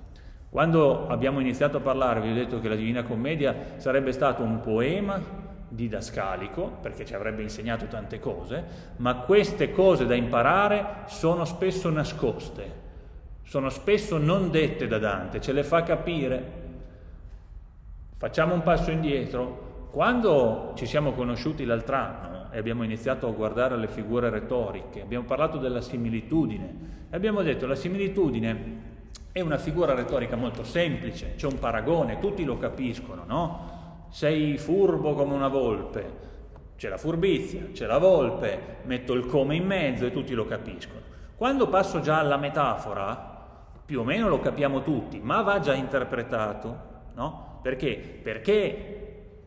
Quando 0.49 1.07
abbiamo 1.07 1.41
iniziato 1.41 1.79
a 1.79 1.81
parlare, 1.81 2.21
vi 2.21 2.31
ho 2.31 2.35
detto 2.35 2.61
che 2.61 2.69
la 2.69 2.75
Divina 2.75 3.05
Commedia 3.05 3.55
sarebbe 3.77 4.13
stato 4.13 4.43
un 4.43 4.61
poema 4.61 5.21
didascalico, 5.69 6.77
perché 6.83 7.07
ci 7.07 7.15
avrebbe 7.15 7.43
insegnato 7.43 7.87
tante 7.87 8.21
cose, 8.21 8.65
ma 8.97 9.17
queste 9.17 9.73
cose 9.73 10.05
da 10.05 10.15
imparare 10.15 11.05
sono 11.07 11.47
spesso 11.47 11.89
nascoste, 11.89 12.81
sono 13.45 13.71
spesso 13.71 14.19
non 14.19 14.51
dette 14.51 14.87
da 14.87 14.99
Dante, 14.99 15.41
ce 15.41 15.53
le 15.53 15.65
fa 15.65 15.83
capire. 15.83 16.61
Facciamo 18.19 18.53
un 18.53 18.63
passo 18.63 18.91
indietro, 18.91 19.72
quando 19.93 20.73
ci 20.75 20.87
siamo 20.87 21.13
conosciuti 21.13 21.67
l'altro 21.67 21.97
anno 21.97 22.47
e 22.51 22.57
abbiamo 22.57 22.83
iniziato 22.83 23.29
a 23.29 23.31
guardare 23.31 23.77
le 23.77 23.89
figure 23.89 24.31
retoriche, 24.31 25.03
abbiamo 25.03 25.27
parlato 25.27 25.59
della 25.59 25.83
similitudine 25.83 27.07
e 27.11 27.15
abbiamo 27.15 27.43
detto 27.43 27.67
la 27.67 27.75
similitudine 27.75 28.81
è 29.33 29.41
una 29.41 29.59
figura 29.59 29.93
retorica 29.93 30.35
molto 30.35 30.65
semplice, 30.65 31.35
c'è 31.37 31.47
un 31.47 31.59
paragone, 31.59 32.19
tutti 32.19 32.43
lo 32.43 32.57
capiscono, 32.57 33.25
no? 33.27 34.07
Sei 34.09 34.57
furbo 34.57 35.13
come 35.13 35.35
una 35.35 35.49
volpe, 35.49 36.13
c'è 36.79 36.89
la 36.89 36.97
furbizia, 36.97 37.69
c'è 37.75 37.85
la 37.85 37.99
volpe, 37.99 38.79
metto 38.85 39.13
il 39.13 39.27
come 39.27 39.57
in 39.57 39.67
mezzo 39.67 40.07
e 40.07 40.11
tutti 40.11 40.33
lo 40.33 40.47
capiscono. 40.47 41.01
Quando 41.37 41.69
passo 41.69 42.01
già 42.01 42.19
alla 42.19 42.39
metafora, 42.39 43.47
più 43.85 44.01
o 44.01 44.05
meno 44.05 44.31
lo 44.31 44.41
capiamo 44.41 44.81
tutti, 44.81 45.21
ma 45.21 45.43
va 45.43 45.61
già 45.61 45.75
interpretato, 45.75 46.79
no? 47.15 47.59
Perché? 47.61 48.21
Perché 48.23 49.03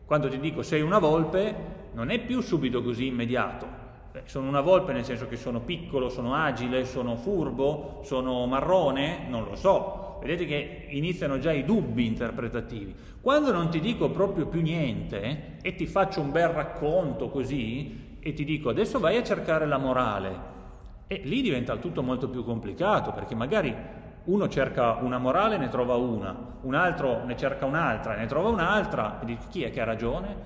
quando 0.06 0.28
ti 0.28 0.38
dico 0.38 0.62
sei 0.62 0.82
una 0.82 0.98
volpe, 0.98 1.54
non 1.92 2.10
è 2.10 2.20
più 2.20 2.40
subito 2.40 2.82
così 2.82 3.06
immediato. 3.06 3.66
sono 4.24 4.48
una 4.48 4.60
volpe 4.60 4.92
nel 4.92 5.04
senso 5.04 5.26
che 5.26 5.36
sono 5.36 5.60
piccolo, 5.60 6.08
sono 6.08 6.34
agile, 6.34 6.84
sono 6.84 7.16
furbo, 7.16 8.00
sono 8.04 8.46
marrone, 8.46 9.26
non 9.28 9.44
lo 9.44 9.56
so. 9.56 10.18
Vedete 10.20 10.46
che 10.46 10.86
iniziano 10.90 11.38
già 11.38 11.52
i 11.52 11.64
dubbi 11.64 12.06
interpretativi. 12.06 12.94
Quando 13.20 13.52
non 13.52 13.68
ti 13.68 13.80
dico 13.80 14.08
proprio 14.08 14.46
più 14.46 14.62
niente 14.62 15.58
e 15.60 15.74
ti 15.74 15.86
faccio 15.86 16.20
un 16.20 16.30
bel 16.30 16.48
racconto 16.48 17.28
così 17.28 18.18
e 18.20 18.32
ti 18.32 18.44
dico 18.44 18.70
adesso 18.70 18.98
vai 18.98 19.16
a 19.16 19.22
cercare 19.22 19.66
la 19.66 19.78
morale, 19.78 20.54
e 21.08 21.20
lì 21.24 21.42
diventa 21.42 21.76
tutto 21.76 22.02
molto 22.02 22.28
più 22.28 22.44
complicato 22.44 23.12
perché 23.12 23.34
magari 23.34 23.74
uno 24.26 24.48
cerca 24.48 24.98
una 25.00 25.18
morale 25.18 25.56
e 25.56 25.58
ne 25.58 25.68
trova 25.68 25.96
una, 25.96 26.34
un 26.62 26.74
altro 26.74 27.24
ne 27.24 27.36
cerca 27.36 27.64
un'altra 27.64 28.16
e 28.16 28.20
ne 28.20 28.26
trova 28.26 28.48
un'altra, 28.48 29.20
e 29.20 29.24
dice 29.24 29.46
chi 29.50 29.62
è 29.62 29.70
che 29.70 29.80
ha 29.80 29.84
ragione? 29.84 30.36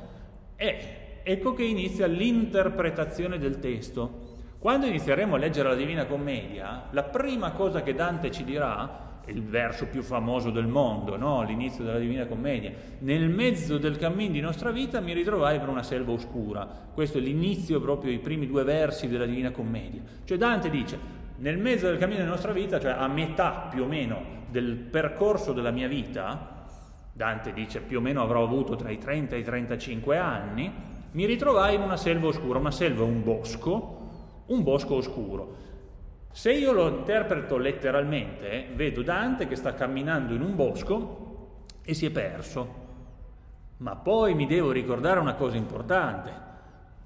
E 0.57 1.21
ecco 1.23 1.55
che 1.55 1.65
inizia 1.65 2.07
l'interpretazione 2.07 3.39
del 3.39 3.59
testo. 3.59 4.29
Quando 4.59 4.87
inizieremo 4.87 5.37
a 5.37 5.39
leggere 5.39 5.71
la 5.71 5.75
Divina 5.75 6.05
Commedia, 6.05 6.85
la 6.91 7.05
prima 7.05 7.53
cosa 7.53 7.83
che 7.83 7.95
Dante 7.95 8.31
ci 8.31 8.45
dirà, 8.45 9.09
il 9.27 9.43
verso 9.43 9.87
più 9.87 10.03
famoso 10.03 10.51
del 10.51 10.67
mondo, 10.67 11.17
no? 11.17 11.43
l'inizio 11.43 11.85
della 11.85 11.99
Divina 11.99 12.27
Commedia, 12.27 12.73
nel 12.99 13.29
mezzo 13.29 13.79
del 13.79 13.97
cammin 13.97 14.33
di 14.33 14.41
nostra 14.41 14.71
vita 14.71 15.01
mi 15.01 15.13
ritrovai 15.13 15.59
per 15.59 15.69
una 15.69 15.83
selva 15.83 16.13
oscura. 16.13 16.69
Questo 16.93 17.19
è 17.19 17.21
l'inizio 17.21 17.81
proprio, 17.81 18.13
i 18.13 18.19
primi 18.19 18.47
due 18.47 18.65
versi 18.65 19.09
della 19.09 19.27
Divina 19.27 19.51
Commedia. 19.51 20.03
Cioè 20.25 20.37
Dante 20.37 20.69
dice, 20.69 20.99
nel 21.41 21.57
mezzo 21.57 21.87
del 21.87 21.99
cammino 21.99 22.19
della 22.19 22.31
nostra 22.31 22.53
vita, 22.53 22.79
cioè 22.79 22.93
a 22.93 23.09
metà 23.09 23.69
più 23.71 23.85
o 23.85 23.87
meno 23.87 24.39
del 24.49 24.77
percorso 24.77 25.53
della 25.53 25.71
mia 25.71 25.89
vita, 25.89 26.67
Dante 27.13 27.53
dice 27.53 27.81
più 27.81 27.99
o 27.99 28.01
meno 28.01 28.23
avrò 28.23 28.43
avuto 28.43 28.77
tra 28.77 28.91
i 28.91 28.99
30 28.99 29.37
e 29.37 29.39
i 29.39 29.45
35 29.45 30.19
anni, 30.19 30.73
mi 31.13 31.25
ritrovai 31.25 31.77
in 31.77 31.81
una 31.81 31.97
selva 31.97 32.29
oscura, 32.29 32.59
una 32.59 32.71
selva 32.71 33.05
è 33.05 33.07
un 33.07 33.23
bosco, 33.23 34.09
un 34.47 34.63
bosco 34.63 34.95
oscuro. 34.97 35.57
Se 36.31 36.53
io 36.53 36.73
lo 36.73 36.89
interpreto 36.89 37.57
letteralmente, 37.57 38.69
vedo 38.75 39.03
Dante 39.03 39.49
che 39.49 39.57
sta 39.57 39.73
camminando 39.75 40.35
in 40.35 40.43
un 40.43 40.55
bosco 40.55 41.65
e 41.83 41.95
si 41.95 42.05
è 42.05 42.11
perso. 42.11 42.89
Ma 43.79 43.97
poi 43.97 44.35
mi 44.35 44.47
devo 44.47 44.73
ricordare 44.73 45.21
una 45.21 45.35
cosa 45.35 45.57
importante 45.57 46.49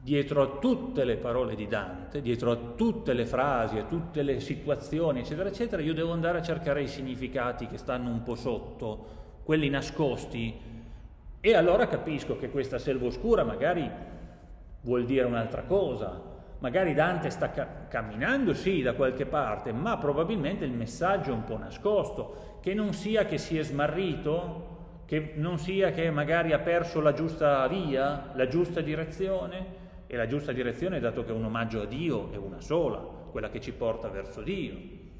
dietro 0.04 0.42
a 0.42 0.58
tutte 0.58 1.02
le 1.02 1.16
parole 1.16 1.54
di 1.54 1.66
Dante, 1.66 2.20
dietro 2.20 2.50
a 2.50 2.56
tutte 2.76 3.14
le 3.14 3.24
frasi, 3.24 3.78
a 3.78 3.84
tutte 3.84 4.20
le 4.20 4.38
situazioni, 4.38 5.20
eccetera, 5.20 5.48
eccetera, 5.48 5.80
io 5.80 5.94
devo 5.94 6.12
andare 6.12 6.36
a 6.36 6.42
cercare 6.42 6.82
i 6.82 6.88
significati 6.88 7.66
che 7.66 7.78
stanno 7.78 8.10
un 8.10 8.22
po' 8.22 8.34
sotto, 8.34 9.06
quelli 9.44 9.70
nascosti, 9.70 10.60
e 11.40 11.54
allora 11.54 11.88
capisco 11.88 12.36
che 12.36 12.50
questa 12.50 12.78
selva 12.78 13.06
oscura 13.06 13.44
magari 13.44 13.90
vuol 14.82 15.06
dire 15.06 15.24
un'altra 15.24 15.62
cosa, 15.62 16.20
magari 16.58 16.92
Dante 16.92 17.30
sta 17.30 17.50
ca- 17.50 17.86
camminando 17.88 18.52
sì 18.52 18.82
da 18.82 18.92
qualche 18.92 19.24
parte, 19.24 19.72
ma 19.72 19.96
probabilmente 19.96 20.66
il 20.66 20.72
messaggio 20.72 21.30
è 21.30 21.34
un 21.34 21.44
po' 21.44 21.56
nascosto, 21.56 22.58
che 22.60 22.74
non 22.74 22.92
sia 22.92 23.24
che 23.24 23.38
si 23.38 23.56
è 23.56 23.62
smarrito, 23.62 24.72
che 25.06 25.32
non 25.36 25.58
sia 25.58 25.92
che 25.92 26.10
magari 26.10 26.52
ha 26.52 26.58
perso 26.58 27.00
la 27.00 27.14
giusta 27.14 27.66
via, 27.68 28.32
la 28.34 28.48
giusta 28.48 28.82
direzione, 28.82 29.83
e 30.14 30.16
la 30.16 30.26
giusta 30.28 30.52
direzione, 30.52 31.00
dato 31.00 31.24
che 31.24 31.32
un 31.32 31.44
omaggio 31.44 31.82
a 31.82 31.86
Dio 31.86 32.30
è 32.30 32.36
una 32.36 32.60
sola, 32.60 32.98
quella 32.98 33.50
che 33.50 33.60
ci 33.60 33.72
porta 33.72 34.08
verso 34.08 34.42
Dio, 34.42 34.76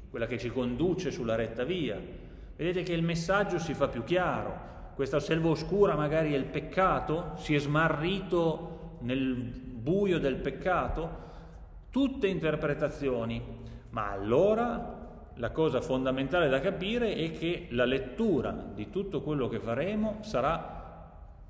quella 0.09 0.25
che 0.25 0.37
ci 0.37 0.49
conduce 0.49 1.11
sulla 1.11 1.35
retta 1.35 1.65
via. 1.65 1.99
Vedete 2.55 2.83
che 2.83 2.93
il 2.93 3.03
messaggio 3.03 3.59
si 3.59 3.73
fa 3.73 3.89
più 3.89 4.05
chiaro. 4.05 4.73
Questa 4.95 5.19
selva 5.19 5.49
oscura 5.49 5.95
magari 5.95 6.33
è 6.33 6.37
il 6.37 6.45
peccato, 6.45 7.33
si 7.35 7.53
è 7.53 7.59
smarrito 7.59 8.99
nel 9.01 9.35
buio 9.35 10.17
del 10.17 10.37
peccato. 10.37 11.23
Tutte 11.89 12.27
interpretazioni, 12.27 13.43
ma 13.89 14.11
allora 14.11 15.27
la 15.33 15.51
cosa 15.51 15.81
fondamentale 15.81 16.47
da 16.47 16.61
capire 16.61 17.15
è 17.15 17.31
che 17.31 17.67
la 17.71 17.83
lettura 17.83 18.51
di 18.73 18.89
tutto 18.89 19.21
quello 19.21 19.49
che 19.49 19.59
faremo 19.59 20.19
sarà 20.21 21.09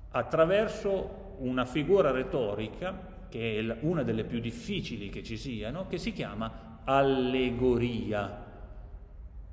attraverso 0.10 1.36
una 1.38 1.66
figura 1.66 2.10
retorica 2.10 3.14
che 3.36 3.60
è 3.60 3.78
una 3.82 4.04
delle 4.04 4.24
più 4.24 4.40
difficili 4.40 5.10
che 5.10 5.22
ci 5.22 5.36
siano, 5.36 5.88
che 5.90 5.98
si 5.98 6.14
chiama 6.14 6.80
allegoria. 6.86 8.44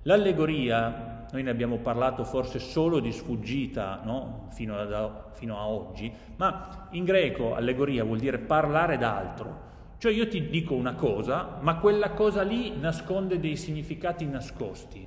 L'allegoria, 0.02 1.26
noi 1.32 1.42
ne 1.42 1.50
abbiamo 1.50 1.78
parlato 1.78 2.22
forse 2.22 2.60
solo 2.60 3.00
di 3.00 3.10
sfuggita 3.10 4.02
no? 4.04 4.46
fino, 4.52 4.78
a, 4.78 5.30
fino 5.32 5.58
a 5.58 5.66
oggi, 5.66 6.12
ma 6.36 6.86
in 6.92 7.02
greco 7.02 7.56
allegoria 7.56 8.04
vuol 8.04 8.18
dire 8.18 8.38
parlare 8.38 8.98
d'altro. 8.98 9.70
Cioè 9.98 10.12
io 10.12 10.28
ti 10.28 10.48
dico 10.48 10.74
una 10.74 10.94
cosa, 10.94 11.58
ma 11.60 11.78
quella 11.78 12.10
cosa 12.10 12.42
lì 12.42 12.76
nasconde 12.76 13.40
dei 13.40 13.56
significati 13.56 14.24
nascosti. 14.26 15.04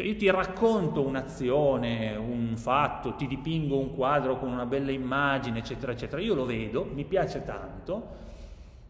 Cioè 0.00 0.08
io 0.08 0.16
ti 0.16 0.30
racconto 0.30 1.02
un'azione, 1.02 2.16
un 2.16 2.56
fatto, 2.56 3.16
ti 3.16 3.26
dipingo 3.26 3.78
un 3.78 3.94
quadro 3.94 4.38
con 4.38 4.50
una 4.50 4.64
bella 4.64 4.92
immagine, 4.92 5.58
eccetera, 5.58 5.92
eccetera. 5.92 6.22
Io 6.22 6.32
lo 6.32 6.46
vedo, 6.46 6.88
mi 6.90 7.04
piace 7.04 7.44
tanto. 7.44 8.16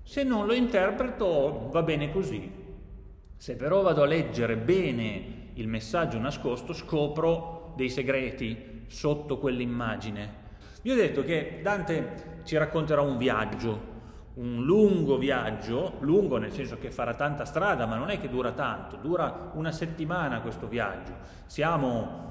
Se 0.05 0.23
non 0.23 0.47
lo 0.47 0.53
interpreto 0.53 1.69
va 1.73 1.83
bene 1.83 2.13
così. 2.13 2.49
Se 3.37 3.57
però 3.57 3.83
vado 3.83 4.05
a 4.05 4.07
leggere 4.07 4.57
bene 4.57 5.49
il 5.55 5.67
messaggio 5.67 6.17
nascosto, 6.21 6.73
scopro 6.73 7.73
dei 7.75 7.91
segreti 7.91 8.85
sotto 8.87 9.39
quell'immagine. 9.39 10.35
Vi 10.81 10.93
ho 10.93 10.95
detto 10.95 11.25
che 11.25 11.59
Dante 11.61 12.43
ci 12.45 12.57
racconterà 12.57 13.01
un 13.01 13.17
viaggio, 13.17 13.81
un 14.35 14.65
lungo 14.65 15.19
viaggio, 15.19 15.95
lungo 16.01 16.39
nel 16.39 16.53
senso 16.53 16.79
che 16.79 16.91
farà 16.91 17.15
tanta 17.15 17.45
strada, 17.45 17.87
ma 17.87 17.97
non 17.97 18.11
è 18.11 18.21
che 18.21 18.29
dura 18.29 18.53
tanto, 18.53 18.97
dura 18.97 19.51
una 19.55 19.73
settimana 19.73 20.41
questo 20.41 20.69
viaggio. 20.69 21.15
Siamo 21.47 22.29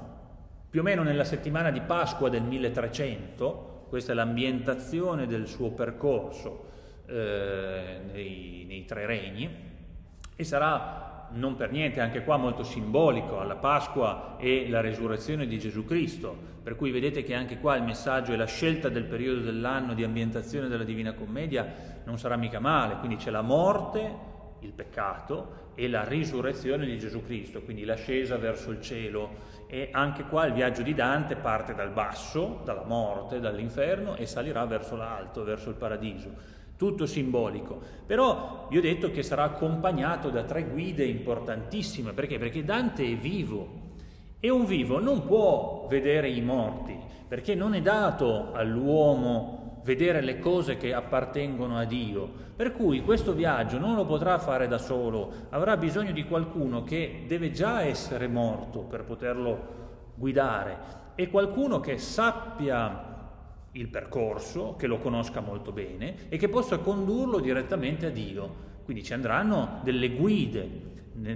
più 0.70 0.80
o 0.80 0.82
meno 0.82 1.02
nella 1.02 1.24
settimana 1.24 1.70
di 1.70 1.80
Pasqua 1.80 2.28
del 2.28 2.42
1300, 2.42 3.86
questa 3.88 4.12
è 4.12 4.14
l'ambientazione 4.14 5.26
del 5.26 5.46
suo 5.46 5.72
percorso 5.72 6.68
eh, 7.06 8.00
nei, 8.12 8.64
nei 8.66 8.84
tre 8.84 9.04
regni, 9.04 9.68
e 10.36 10.44
sarà 10.44 11.09
non 11.32 11.56
per 11.56 11.70
niente, 11.70 12.00
anche 12.00 12.24
qua 12.24 12.36
molto 12.36 12.62
simbolico, 12.62 13.38
alla 13.38 13.56
Pasqua 13.56 14.36
e 14.38 14.68
la 14.68 14.80
resurrezione 14.80 15.46
di 15.46 15.58
Gesù 15.58 15.84
Cristo, 15.84 16.36
per 16.62 16.76
cui 16.76 16.90
vedete 16.90 17.22
che 17.22 17.34
anche 17.34 17.58
qua 17.58 17.76
il 17.76 17.82
messaggio 17.82 18.32
e 18.32 18.36
la 18.36 18.46
scelta 18.46 18.88
del 18.88 19.04
periodo 19.04 19.40
dell'anno 19.40 19.94
di 19.94 20.04
ambientazione 20.04 20.68
della 20.68 20.84
Divina 20.84 21.12
Commedia 21.12 22.02
non 22.04 22.18
sarà 22.18 22.36
mica 22.36 22.60
male, 22.60 22.96
quindi 22.96 23.16
c'è 23.16 23.30
la 23.30 23.42
morte, 23.42 24.28
il 24.60 24.72
peccato 24.72 25.68
e 25.74 25.88
la 25.88 26.04
risurrezione 26.04 26.84
di 26.84 26.98
Gesù 26.98 27.24
Cristo, 27.24 27.62
quindi 27.62 27.84
l'ascesa 27.84 28.36
verso 28.36 28.70
il 28.70 28.80
cielo. 28.80 29.58
E 29.66 29.88
anche 29.92 30.24
qua 30.24 30.46
il 30.46 30.52
viaggio 30.52 30.82
di 30.82 30.94
Dante 30.94 31.36
parte 31.36 31.74
dal 31.74 31.90
basso, 31.90 32.60
dalla 32.64 32.84
morte, 32.84 33.38
dall'inferno 33.38 34.16
e 34.16 34.26
salirà 34.26 34.64
verso 34.64 34.96
l'alto, 34.96 35.44
verso 35.44 35.70
il 35.70 35.76
paradiso 35.76 36.58
tutto 36.80 37.04
simbolico. 37.04 37.78
Però 38.06 38.66
vi 38.70 38.78
ho 38.78 38.80
detto 38.80 39.10
che 39.10 39.22
sarà 39.22 39.42
accompagnato 39.42 40.30
da 40.30 40.44
tre 40.44 40.64
guide 40.64 41.04
importantissime, 41.04 42.14
perché? 42.14 42.38
Perché 42.38 42.64
Dante 42.64 43.04
è 43.04 43.16
vivo 43.16 43.68
e 44.40 44.48
un 44.48 44.64
vivo 44.64 44.98
non 44.98 45.26
può 45.26 45.84
vedere 45.90 46.30
i 46.30 46.40
morti, 46.40 46.98
perché 47.28 47.54
non 47.54 47.74
è 47.74 47.82
dato 47.82 48.52
all'uomo 48.54 49.82
vedere 49.84 50.22
le 50.22 50.38
cose 50.38 50.78
che 50.78 50.94
appartengono 50.94 51.76
a 51.76 51.84
Dio. 51.84 52.26
Per 52.56 52.72
cui 52.72 53.02
questo 53.02 53.34
viaggio 53.34 53.76
non 53.78 53.94
lo 53.94 54.06
potrà 54.06 54.38
fare 54.38 54.66
da 54.66 54.78
solo, 54.78 55.30
avrà 55.50 55.76
bisogno 55.76 56.12
di 56.12 56.24
qualcuno 56.24 56.82
che 56.82 57.24
deve 57.26 57.50
già 57.50 57.82
essere 57.82 58.26
morto 58.26 58.78
per 58.84 59.04
poterlo 59.04 59.58
guidare 60.14 60.78
e 61.14 61.28
qualcuno 61.28 61.78
che 61.80 61.98
sappia 61.98 63.09
il 63.72 63.88
percorso, 63.88 64.76
che 64.76 64.86
lo 64.86 64.98
conosca 64.98 65.40
molto 65.40 65.72
bene 65.72 66.28
e 66.28 66.36
che 66.36 66.48
possa 66.48 66.78
condurlo 66.78 67.38
direttamente 67.38 68.06
a 68.06 68.10
Dio. 68.10 68.68
Quindi 68.84 69.02
ci 69.02 69.12
andranno 69.12 69.80
delle 69.84 70.10
guide 70.10 70.68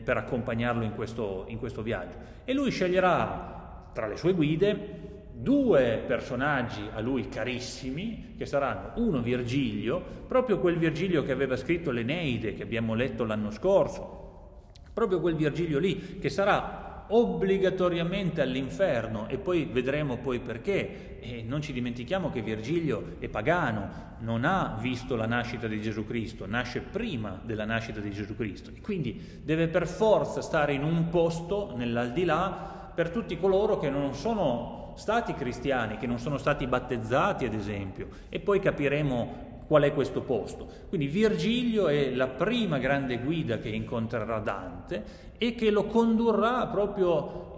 per 0.03 0.17
accompagnarlo 0.17 0.83
in 0.83 0.95
questo, 0.95 1.45
in 1.49 1.59
questo 1.59 1.83
viaggio. 1.83 2.17
E 2.45 2.53
lui 2.53 2.71
sceglierà 2.71 3.91
tra 3.93 4.07
le 4.07 4.17
sue 4.17 4.33
guide 4.33 5.03
due 5.33 6.03
personaggi 6.07 6.83
a 6.93 7.01
lui 7.01 7.29
carissimi, 7.29 8.35
che 8.37 8.47
saranno 8.47 8.93
uno 8.97 9.21
Virgilio, 9.21 10.03
proprio 10.27 10.59
quel 10.59 10.79
Virgilio 10.79 11.23
che 11.23 11.33
aveva 11.33 11.57
scritto 11.57 11.91
l'Eneide 11.91 12.55
che 12.55 12.63
abbiamo 12.63 12.95
letto 12.95 13.25
l'anno 13.25 13.51
scorso, 13.51 14.73
proprio 14.93 15.21
quel 15.21 15.35
Virgilio 15.35 15.79
lì, 15.79 16.19
che 16.19 16.31
sarà 16.31 16.84
obbligatoriamente 17.17 18.41
all'inferno. 18.41 19.29
E 19.29 19.39
poi 19.39 19.69
vedremo 19.71 20.17
poi 20.19 20.41
perché. 20.41 21.19
E 21.21 21.43
non 21.47 21.63
ci 21.63 21.73
dimentichiamo 21.73 22.31
che 22.31 22.43
Virgilio 22.43 23.17
è 23.19 23.29
pagano, 23.29 24.17
non 24.19 24.45
ha 24.45 24.77
visto 24.81 25.17
la 25.17 25.27
nascita 25.27 25.67
di 25.67 25.81
Gesù 25.81 26.05
Cristo, 26.05 26.47
nasce 26.47 26.81
prima 26.81 27.41
della 27.43 27.65
nascita 27.65 28.01
di 28.01 28.11
Gesù 28.11 28.37
Cristo. 28.37 28.71
E 28.75 28.81
quindi 28.81 29.41
deve 29.43 29.69
per 29.69 29.87
forza 29.87 30.43
stare 30.43 30.75
in 30.75 30.85
un 30.85 31.09
posto 31.09 31.73
nell'aldilà 31.77 32.93
per 32.95 33.11
tutti 33.11 33.39
coloro 33.39 33.79
che 33.79 33.89
non 33.89 34.15
sono 34.15 34.93
stati 34.97 35.35
cristiani, 35.35 35.97
che 35.97 36.07
non 36.07 36.19
sono 36.19 36.37
stati 36.37 36.67
battezzati 36.67 37.47
ad 37.47 37.55
esempio. 37.55 38.09
E 38.29 38.39
poi 38.41 38.61
capiremo 38.61 39.54
qual 39.67 39.83
è 39.83 39.95
questo 39.95 40.21
posto. 40.21 40.67
Quindi 40.89 41.07
Virgilio 41.07 41.89
è 41.89 42.11
la 42.11 42.29
prima 42.29 42.79
grande 42.79 43.19
guida 43.19 43.59
che 43.59 43.69
incontrerà 43.69 44.39
Dante 44.39 45.33
e 45.39 45.55
che 45.55 45.71
lo 45.71 45.85
condurrà 45.85 46.67
proprio 46.67 47.57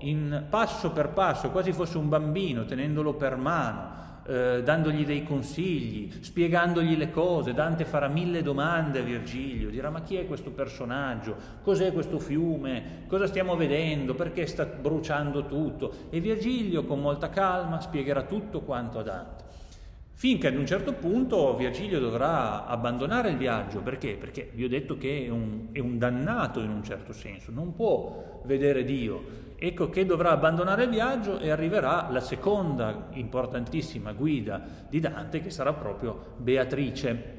passo 0.49 0.91
per 0.91 1.11
passo, 1.11 1.51
quasi 1.51 1.73
fosse 1.73 1.99
un 1.99 2.09
bambino, 2.09 2.65
tenendolo 2.65 3.15
per 3.15 3.37
mano. 3.37 4.05
Eh, 4.29 4.63
dandogli 4.65 5.05
dei 5.05 5.23
consigli, 5.23 6.11
spiegandogli 6.21 6.97
le 6.97 7.11
cose. 7.11 7.55
Dante 7.55 7.85
farà 7.85 8.09
mille 8.09 8.43
domande 8.43 8.99
a 8.99 9.03
Virgilio, 9.03 9.71
dirà 9.71 9.89
ma 9.89 10.03
chi 10.03 10.17
è 10.17 10.27
questo 10.27 10.51
personaggio? 10.51 11.37
Cos'è 11.63 11.93
questo 11.93 12.19
fiume? 12.19 13.05
Cosa 13.07 13.29
stiamo 13.29 13.55
vedendo? 13.55 14.15
Perché 14.15 14.47
sta 14.47 14.65
bruciando 14.65 15.47
tutto? 15.47 15.93
E 16.11 16.19
Virgilio 16.19 16.85
con 16.85 17.01
molta 17.01 17.29
calma 17.29 17.81
spiegherà 17.81 18.23
tutto 18.23 18.63
quanto 18.63 18.99
a 18.99 19.03
Dante. 19.03 19.46
Finché 20.19 20.47
ad 20.47 20.57
un 20.57 20.65
certo 20.65 20.95
punto 20.95 21.55
Virgilio 21.57 22.01
dovrà 22.01 22.65
abbandonare 22.65 23.29
il 23.29 23.37
viaggio, 23.37 23.83
perché? 23.83 24.15
Perché 24.15 24.49
vi 24.55 24.65
ho 24.65 24.69
detto 24.69 24.97
che 24.97 25.27
è 25.27 25.29
un, 25.29 25.69
è 25.73 25.79
un, 25.79 25.99
dannato 25.99 26.61
in 26.61 26.71
un 26.71 26.83
certo 26.83 27.13
senso, 27.13 27.51
non 27.53 27.75
può 27.75 28.41
vedere 28.47 28.83
Dio. 28.83 29.45
Ecco 29.59 29.91
che 29.91 30.07
dovrà 30.07 30.31
abbandonare 30.31 30.85
il 30.85 30.89
viaggio 30.89 31.39
e 31.39 31.51
arriverà 31.51 32.09
la 32.11 32.21
seconda 32.21 33.09
importantissima 33.11 34.15
guida 34.15 34.87
di 34.89 35.01
Dante 35.01 35.43
che 35.43 35.51
sarà 35.51 35.75
proprio 35.75 36.37
Beatrice. 36.39 37.35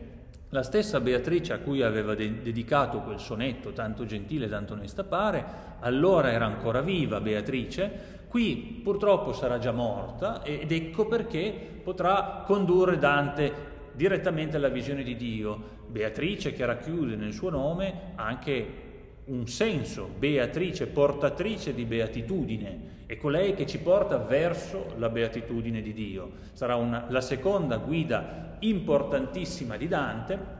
La 0.49 0.63
stessa 0.63 0.99
Beatrice 0.99 1.53
a 1.53 1.60
cui 1.60 1.81
aveva 1.81 2.15
de- 2.15 2.41
dedicato 2.41 3.01
quel 3.01 3.19
sonetto 3.19 3.73
tanto 3.73 4.05
gentile, 4.05 4.47
tanto 4.47 4.73
onesta 4.73 5.03
pare, 5.03 5.45
allora 5.79 6.31
era 6.31 6.45
ancora 6.45 6.81
viva 6.81 7.19
Beatrice, 7.19 8.17
Qui 8.27 8.81
purtroppo 8.83 9.31
sarà 9.31 9.57
già 9.57 9.71
morta 9.71 10.43
ed 10.43 10.71
ecco 10.71 11.07
perché 11.07 11.79
potrà 11.81 12.43
condurre 12.45 12.97
Dante 12.97 13.53
direttamente 13.93 14.57
alla 14.57 14.67
visione 14.67 15.01
di 15.01 15.15
Dio. 15.15 15.75
Beatrice 15.88 16.51
che 16.51 16.65
racchiude 16.65 17.15
nel 17.15 17.31
suo 17.31 17.49
nome 17.49 18.12
anche 18.15 18.86
un 19.25 19.47
senso, 19.47 20.10
Beatrice, 20.17 20.88
portatrice 20.88 21.73
di 21.73 21.86
beatitudine, 21.86 22.95
è 23.05 23.15
colei 23.17 23.53
che 23.55 23.65
ci 23.65 23.79
porta 23.79 24.17
verso 24.17 24.93
la 24.97 25.10
beatitudine 25.10 25.81
di 25.81 25.93
Dio. 25.93 26.31
Sarà 26.51 26.75
una, 26.75 27.05
la 27.10 27.21
seconda 27.21 27.77
guida 27.77 28.46
importantissima 28.60 29.78
di 29.78 29.88
Dante 29.88 30.56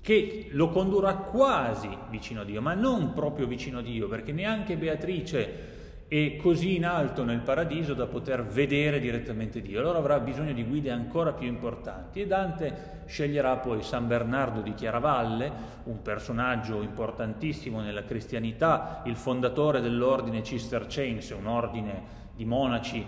che 0.00 0.48
lo 0.52 0.68
condurrà 0.68 1.14
quasi 1.14 1.88
vicino 2.10 2.42
a 2.42 2.44
Dio, 2.44 2.62
ma 2.62 2.74
non 2.74 3.12
proprio 3.12 3.46
vicino 3.46 3.78
a 3.78 3.82
Dio, 3.82 4.06
perché 4.06 4.30
neanche 4.30 4.76
Beatrice 4.76 5.74
e 6.08 6.38
così 6.40 6.76
in 6.76 6.84
alto 6.86 7.24
nel 7.24 7.40
paradiso 7.40 7.92
da 7.92 8.06
poter 8.06 8.44
vedere 8.44 9.00
direttamente 9.00 9.60
Dio. 9.60 9.80
Allora 9.80 9.98
avrà 9.98 10.20
bisogno 10.20 10.52
di 10.52 10.62
guide 10.62 10.92
ancora 10.92 11.32
più 11.32 11.48
importanti 11.48 12.20
e 12.20 12.26
Dante 12.28 13.02
sceglierà 13.06 13.56
poi 13.56 13.82
San 13.82 14.06
Bernardo 14.06 14.60
di 14.60 14.74
Chiaravalle, 14.74 15.50
un 15.84 16.00
personaggio 16.02 16.82
importantissimo 16.82 17.80
nella 17.80 18.04
cristianità, 18.04 19.02
il 19.06 19.16
fondatore 19.16 19.80
dell'ordine 19.80 20.44
cistercense, 20.44 21.34
un 21.34 21.46
ordine 21.46 22.14
di 22.36 22.44
monaci 22.44 23.04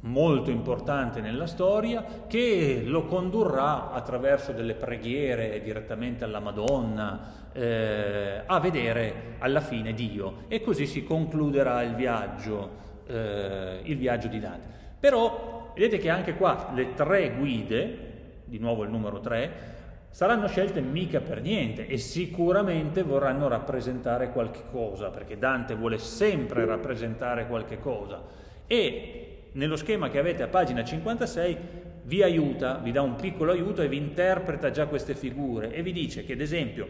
molto 0.00 0.50
importante 0.50 1.20
nella 1.20 1.46
storia 1.46 2.04
che 2.26 2.82
lo 2.84 3.04
condurrà 3.06 3.90
attraverso 3.92 4.52
delle 4.52 4.74
preghiere 4.74 5.60
direttamente 5.62 6.24
alla 6.24 6.40
Madonna 6.40 7.48
eh, 7.52 8.42
a 8.44 8.60
vedere 8.60 9.36
alla 9.38 9.60
fine 9.60 9.94
Dio 9.94 10.44
e 10.48 10.60
così 10.60 10.86
si 10.86 11.02
concluderà 11.02 11.82
il 11.82 11.94
viaggio, 11.94 12.70
eh, 13.06 13.80
il 13.82 13.96
viaggio 13.96 14.28
di 14.28 14.38
Dante. 14.38 14.68
Però 15.00 15.72
vedete 15.74 15.98
che 15.98 16.10
anche 16.10 16.34
qua 16.36 16.70
le 16.74 16.94
tre 16.94 17.32
guide, 17.34 18.42
di 18.44 18.58
nuovo 18.58 18.84
il 18.84 18.90
numero 18.90 19.20
tre, 19.20 19.74
saranno 20.10 20.46
scelte 20.48 20.80
mica 20.80 21.20
per 21.20 21.42
niente 21.42 21.86
e 21.86 21.98
sicuramente 21.98 23.02
vorranno 23.02 23.48
rappresentare 23.48 24.30
qualche 24.30 24.62
cosa, 24.70 25.10
perché 25.10 25.36
Dante 25.36 25.74
vuole 25.74 25.98
sempre 25.98 26.64
rappresentare 26.64 27.46
qualche 27.46 27.78
cosa 27.78 28.22
e 28.66 29.25
nello 29.56 29.76
schema 29.76 30.08
che 30.08 30.18
avete 30.18 30.42
a 30.42 30.48
pagina 30.48 30.84
56 30.84 31.56
vi 32.04 32.22
aiuta, 32.22 32.78
vi 32.78 32.92
dà 32.92 33.02
un 33.02 33.16
piccolo 33.16 33.52
aiuto 33.52 33.82
e 33.82 33.88
vi 33.88 33.96
interpreta 33.96 34.70
già 34.70 34.86
queste 34.86 35.14
figure 35.14 35.72
e 35.72 35.82
vi 35.82 35.92
dice 35.92 36.24
che 36.24 36.34
ad 36.34 36.40
esempio 36.40 36.86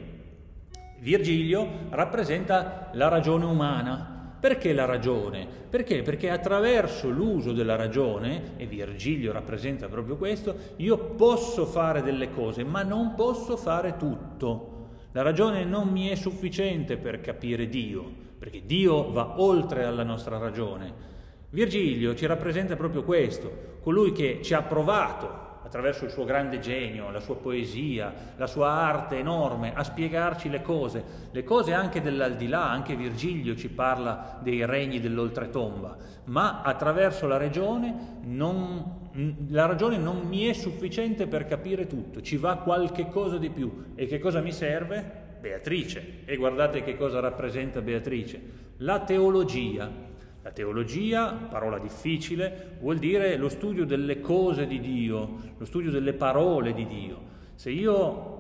Virgilio 0.99 1.89
rappresenta 1.91 2.91
la 2.95 3.09
ragione 3.09 3.45
umana. 3.45 4.15
Perché 4.39 4.73
la 4.73 4.85
ragione? 4.85 5.47
Perché? 5.69 6.03
Perché 6.03 6.31
attraverso 6.31 7.09
l'uso 7.09 7.53
della 7.53 7.75
ragione, 7.75 8.53
e 8.57 8.67
Virgilio 8.67 9.33
rappresenta 9.33 9.89
proprio 9.89 10.17
questo, 10.17 10.55
io 10.77 10.99
posso 10.99 11.65
fare 11.65 12.03
delle 12.03 12.31
cose, 12.31 12.63
ma 12.63 12.83
non 12.83 13.15
posso 13.15 13.57
fare 13.57 13.97
tutto. 13.97 14.89
La 15.13 15.23
ragione 15.23 15.65
non 15.65 15.89
mi 15.89 16.09
è 16.09 16.15
sufficiente 16.15 16.97
per 16.97 17.21
capire 17.21 17.69
Dio, 17.69 18.05
perché 18.39 18.63
Dio 18.67 19.11
va 19.11 19.41
oltre 19.41 19.85
alla 19.85 20.05
nostra 20.05 20.39
ragione. 20.39 21.16
Virgilio 21.57 22.15
ci 22.15 22.27
rappresenta 22.27 22.77
proprio 22.77 23.03
questo, 23.03 23.79
colui 23.81 24.13
che 24.13 24.41
ci 24.43 24.53
ha 24.53 24.61
provato 24.61 25.61
attraverso 25.63 26.05
il 26.05 26.11
suo 26.11 26.27
grande 26.27 26.59
genio, 26.59 27.11
la 27.11 27.19
sua 27.19 27.37
poesia, 27.37 28.13
la 28.37 28.47
sua 28.47 28.69
arte 28.69 29.17
enorme, 29.17 29.73
a 29.75 29.83
spiegarci 29.83 30.51
le 30.51 30.61
cose, 30.61 31.03
le 31.31 31.45
cose 31.45 31.73
anche 31.73 32.03
dell'aldilà, 32.03 32.69
anche 32.69 32.95
Virgilio 32.95 33.57
ci 33.57 33.71
parla 33.71 34.39
dei 34.43 34.67
regni 34.67 35.01
dell'oltretomba, 35.01 35.97
ma 36.25 36.61
attraverso 36.61 37.27
la 37.27 37.39
ragione 37.39 38.19
non, 38.25 39.09
la 39.49 39.65
ragione 39.65 39.97
non 39.97 40.27
mi 40.29 40.45
è 40.45 40.53
sufficiente 40.53 41.27
per 41.27 41.47
capire 41.47 41.87
tutto, 41.87 42.21
ci 42.21 42.37
va 42.37 42.57
qualche 42.57 43.09
cosa 43.09 43.39
di 43.39 43.49
più. 43.49 43.95
E 43.95 44.05
che 44.05 44.19
cosa 44.19 44.43
mi 44.43 44.53
serve? 44.53 45.25
Beatrice. 45.41 46.19
E 46.27 46.37
guardate 46.37 46.83
che 46.83 46.99
cosa 46.99 47.21
rappresenta 47.21 47.81
Beatrice. 47.81 48.65
La 48.81 49.01
teologia 49.01 50.15
la 50.47 50.53
teologia, 50.53 51.33
parola 51.33 51.77
difficile, 51.77 52.77
vuol 52.79 52.99
dire 52.99 53.37
lo 53.37 53.49
studio 53.49 53.85
delle 53.85 54.21
cose 54.21 54.69
di 54.69 54.79
Dio, 54.79 55.55
lo 55.59 55.65
studio 55.65 55.91
delle 55.91 56.13
parole 56.13 56.73
di 56.73 56.87
Dio. 56.87 57.21
Se 57.57 57.69
io 57.71 58.35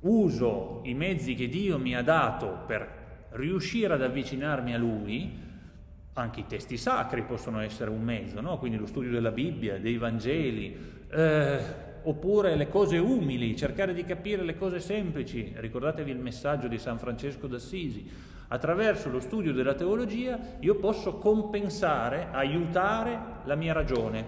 uso 0.00 0.80
i 0.82 0.94
mezzi 0.94 1.36
che 1.36 1.48
Dio 1.48 1.78
mi 1.78 1.94
ha 1.94 2.02
dato 2.02 2.64
per 2.66 3.28
riuscire 3.30 3.94
ad 3.94 4.02
avvicinarmi 4.02 4.74
a 4.74 4.78
Lui, 4.78 5.38
anche 6.14 6.40
i 6.40 6.46
testi 6.48 6.76
sacri 6.76 7.22
possono 7.22 7.60
essere 7.60 7.90
un 7.90 8.02
mezzo, 8.02 8.40
no? 8.40 8.58
quindi 8.58 8.76
lo 8.76 8.86
studio 8.86 9.12
della 9.12 9.30
Bibbia, 9.30 9.78
dei 9.78 9.96
Vangeli, 9.96 10.76
eh, 11.10 11.58
oppure 12.04 12.56
le 12.56 12.68
cose 12.68 12.98
umili, 12.98 13.56
cercare 13.56 13.92
di 13.92 14.04
capire 14.04 14.42
le 14.42 14.56
cose 14.56 14.80
semplici. 14.80 15.52
Ricordatevi 15.54 16.10
il 16.10 16.18
messaggio 16.18 16.68
di 16.68 16.78
San 16.78 16.98
Francesco 16.98 17.46
d'Assisi 17.46 18.32
Attraverso 18.48 19.10
lo 19.10 19.20
studio 19.20 19.52
della 19.52 19.74
teologia 19.74 20.38
io 20.60 20.76
posso 20.76 21.16
compensare, 21.16 22.28
aiutare 22.30 23.18
la 23.44 23.54
mia 23.54 23.72
ragione, 23.72 24.24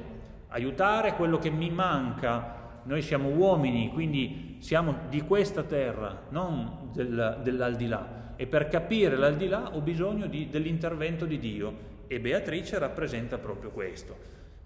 aiutare 0.48 1.14
quello 1.14 1.38
che 1.38 1.50
mi 1.50 1.70
manca. 1.70 2.80
Noi 2.84 3.02
siamo 3.02 3.28
uomini, 3.28 3.92
quindi 3.92 4.56
siamo 4.60 4.94
di 5.08 5.20
questa 5.22 5.64
terra, 5.64 6.22
non 6.30 6.90
del, 6.92 7.40
dell'aldilà. 7.42 8.34
E 8.36 8.46
per 8.46 8.68
capire 8.68 9.16
l'aldilà 9.16 9.74
ho 9.74 9.80
bisogno 9.80 10.26
di, 10.26 10.48
dell'intervento 10.48 11.24
di 11.24 11.38
Dio. 11.38 11.94
E 12.06 12.18
Beatrice 12.20 12.78
rappresenta 12.78 13.38
proprio 13.38 13.70
questo. 13.70 14.16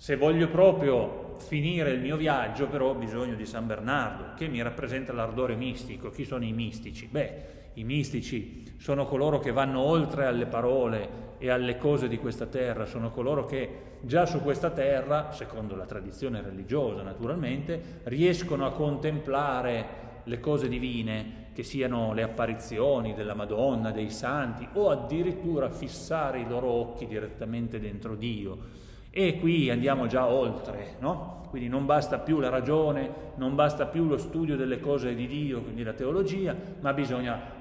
Se 0.00 0.16
voglio 0.16 0.48
proprio 0.48 1.34
finire 1.40 1.90
il 1.90 2.00
mio 2.00 2.16
viaggio, 2.16 2.68
però 2.68 2.88
ho 2.88 2.94
bisogno 2.94 3.34
di 3.34 3.44
San 3.44 3.66
Bernardo, 3.66 4.32
che 4.34 4.48
mi 4.48 4.62
rappresenta 4.62 5.12
l'ardore 5.12 5.56
mistico. 5.56 6.08
Chi 6.08 6.24
sono 6.24 6.42
i 6.42 6.54
mistici? 6.54 7.06
Beh, 7.06 7.42
i 7.74 7.84
mistici 7.84 8.64
sono 8.78 9.04
coloro 9.04 9.40
che 9.40 9.52
vanno 9.52 9.80
oltre 9.80 10.24
alle 10.24 10.46
parole 10.46 11.36
e 11.36 11.50
alle 11.50 11.76
cose 11.76 12.08
di 12.08 12.16
questa 12.16 12.46
terra, 12.46 12.86
sono 12.86 13.10
coloro 13.10 13.44
che 13.44 13.98
già 14.00 14.24
su 14.24 14.40
questa 14.40 14.70
terra, 14.70 15.32
secondo 15.32 15.76
la 15.76 15.84
tradizione 15.84 16.40
religiosa 16.40 17.02
naturalmente, 17.02 18.00
riescono 18.04 18.64
a 18.64 18.72
contemplare 18.72 20.22
le 20.24 20.40
cose 20.40 20.66
divine, 20.68 21.48
che 21.52 21.62
siano 21.62 22.14
le 22.14 22.22
apparizioni 22.22 23.12
della 23.12 23.34
Madonna, 23.34 23.90
dei 23.90 24.08
santi, 24.08 24.66
o 24.72 24.88
addirittura 24.88 25.68
fissare 25.68 26.40
i 26.40 26.48
loro 26.48 26.68
occhi 26.68 27.06
direttamente 27.06 27.78
dentro 27.78 28.14
Dio. 28.14 28.88
E 29.10 29.38
qui 29.38 29.70
andiamo 29.70 30.06
già 30.06 30.26
oltre, 30.28 30.96
no? 31.00 31.46
Quindi 31.50 31.68
non 31.68 31.84
basta 31.84 32.18
più 32.20 32.38
la 32.38 32.48
ragione, 32.48 33.32
non 33.34 33.56
basta 33.56 33.86
più 33.86 34.04
lo 34.04 34.16
studio 34.16 34.56
delle 34.56 34.78
cose 34.78 35.16
di 35.16 35.26
Dio, 35.26 35.62
quindi 35.62 35.82
la 35.82 35.94
teologia, 35.94 36.54
ma 36.78 36.92
bisogna 36.92 37.58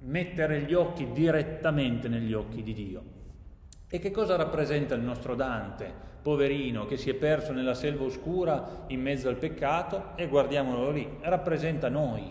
mettere 0.00 0.60
gli 0.62 0.74
occhi 0.74 1.10
direttamente 1.12 2.06
negli 2.06 2.32
occhi 2.32 2.62
di 2.62 2.72
Dio. 2.72 3.02
E 3.90 3.98
che 3.98 4.12
cosa 4.12 4.36
rappresenta 4.36 4.94
il 4.94 5.00
nostro 5.00 5.34
Dante, 5.34 5.92
poverino, 6.22 6.86
che 6.86 6.96
si 6.96 7.10
è 7.10 7.14
perso 7.14 7.52
nella 7.52 7.74
selva 7.74 8.04
oscura 8.04 8.84
in 8.88 9.00
mezzo 9.00 9.28
al 9.28 9.36
peccato? 9.36 10.10
E 10.14 10.28
guardiamolo 10.28 10.90
lì, 10.90 11.08
rappresenta 11.22 11.88
noi, 11.88 12.30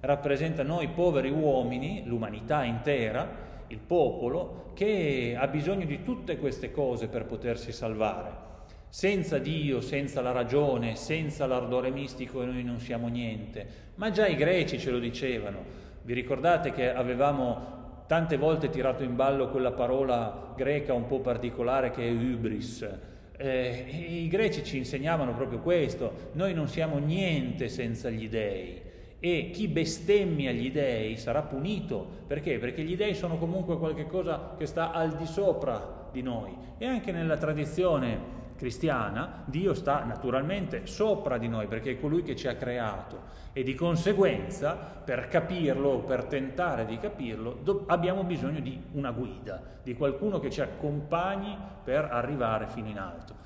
rappresenta 0.00 0.64
noi 0.64 0.88
poveri 0.88 1.30
uomini, 1.30 2.02
l'umanità 2.06 2.64
intera, 2.64 3.43
il 3.74 3.80
popolo, 3.80 4.70
che 4.74 5.36
ha 5.36 5.46
bisogno 5.48 5.84
di 5.84 6.02
tutte 6.02 6.38
queste 6.38 6.70
cose 6.70 7.08
per 7.08 7.24
potersi 7.26 7.72
salvare. 7.72 8.52
Senza 8.88 9.38
Dio, 9.38 9.80
senza 9.80 10.20
la 10.20 10.30
ragione, 10.30 10.94
senza 10.94 11.46
l'ardore 11.46 11.90
mistico 11.90 12.44
noi 12.44 12.62
non 12.62 12.78
siamo 12.78 13.08
niente. 13.08 13.66
Ma 13.96 14.10
già 14.10 14.26
i 14.28 14.36
greci 14.36 14.78
ce 14.78 14.92
lo 14.92 15.00
dicevano. 15.00 15.82
Vi 16.02 16.14
ricordate 16.14 16.70
che 16.70 16.94
avevamo 16.94 18.02
tante 18.06 18.36
volte 18.36 18.68
tirato 18.68 19.02
in 19.02 19.16
ballo 19.16 19.48
quella 19.48 19.72
parola 19.72 20.52
greca 20.56 20.92
un 20.92 21.06
po' 21.06 21.20
particolare 21.20 21.90
che 21.90 22.06
è 22.06 22.10
hybris? 22.10 22.88
Eh, 23.36 23.86
I 23.88 24.28
greci 24.28 24.62
ci 24.62 24.76
insegnavano 24.76 25.34
proprio 25.34 25.58
questo, 25.58 26.30
noi 26.34 26.54
non 26.54 26.68
siamo 26.68 26.98
niente 26.98 27.68
senza 27.68 28.10
gli 28.10 28.28
dèi 28.28 28.83
e 29.26 29.48
chi 29.50 29.68
bestemmia 29.68 30.52
gli 30.52 30.70
dèi 30.70 31.16
sarà 31.16 31.40
punito, 31.40 32.06
perché? 32.26 32.58
Perché 32.58 32.82
gli 32.82 32.94
dèi 32.94 33.14
sono 33.14 33.38
comunque 33.38 33.78
qualcosa 33.78 34.54
che 34.58 34.66
sta 34.66 34.92
al 34.92 35.16
di 35.16 35.24
sopra 35.24 36.10
di 36.12 36.20
noi 36.20 36.54
e 36.76 36.84
anche 36.84 37.10
nella 37.10 37.38
tradizione 37.38 38.42
cristiana 38.54 39.42
Dio 39.46 39.72
sta 39.72 40.04
naturalmente 40.04 40.84
sopra 40.84 41.38
di 41.38 41.48
noi 41.48 41.68
perché 41.68 41.92
è 41.92 41.98
colui 41.98 42.22
che 42.22 42.36
ci 42.36 42.48
ha 42.48 42.54
creato 42.54 43.32
e 43.54 43.62
di 43.62 43.74
conseguenza 43.74 44.74
per 44.74 45.26
capirlo, 45.28 46.00
per 46.00 46.24
tentare 46.24 46.84
di 46.84 46.98
capirlo, 46.98 47.58
do- 47.62 47.84
abbiamo 47.86 48.24
bisogno 48.24 48.60
di 48.60 48.78
una 48.92 49.10
guida, 49.10 49.58
di 49.82 49.94
qualcuno 49.94 50.38
che 50.38 50.50
ci 50.50 50.60
accompagni 50.60 51.56
per 51.82 52.08
arrivare 52.10 52.66
fino 52.66 52.88
in 52.88 52.98
alto. 52.98 53.43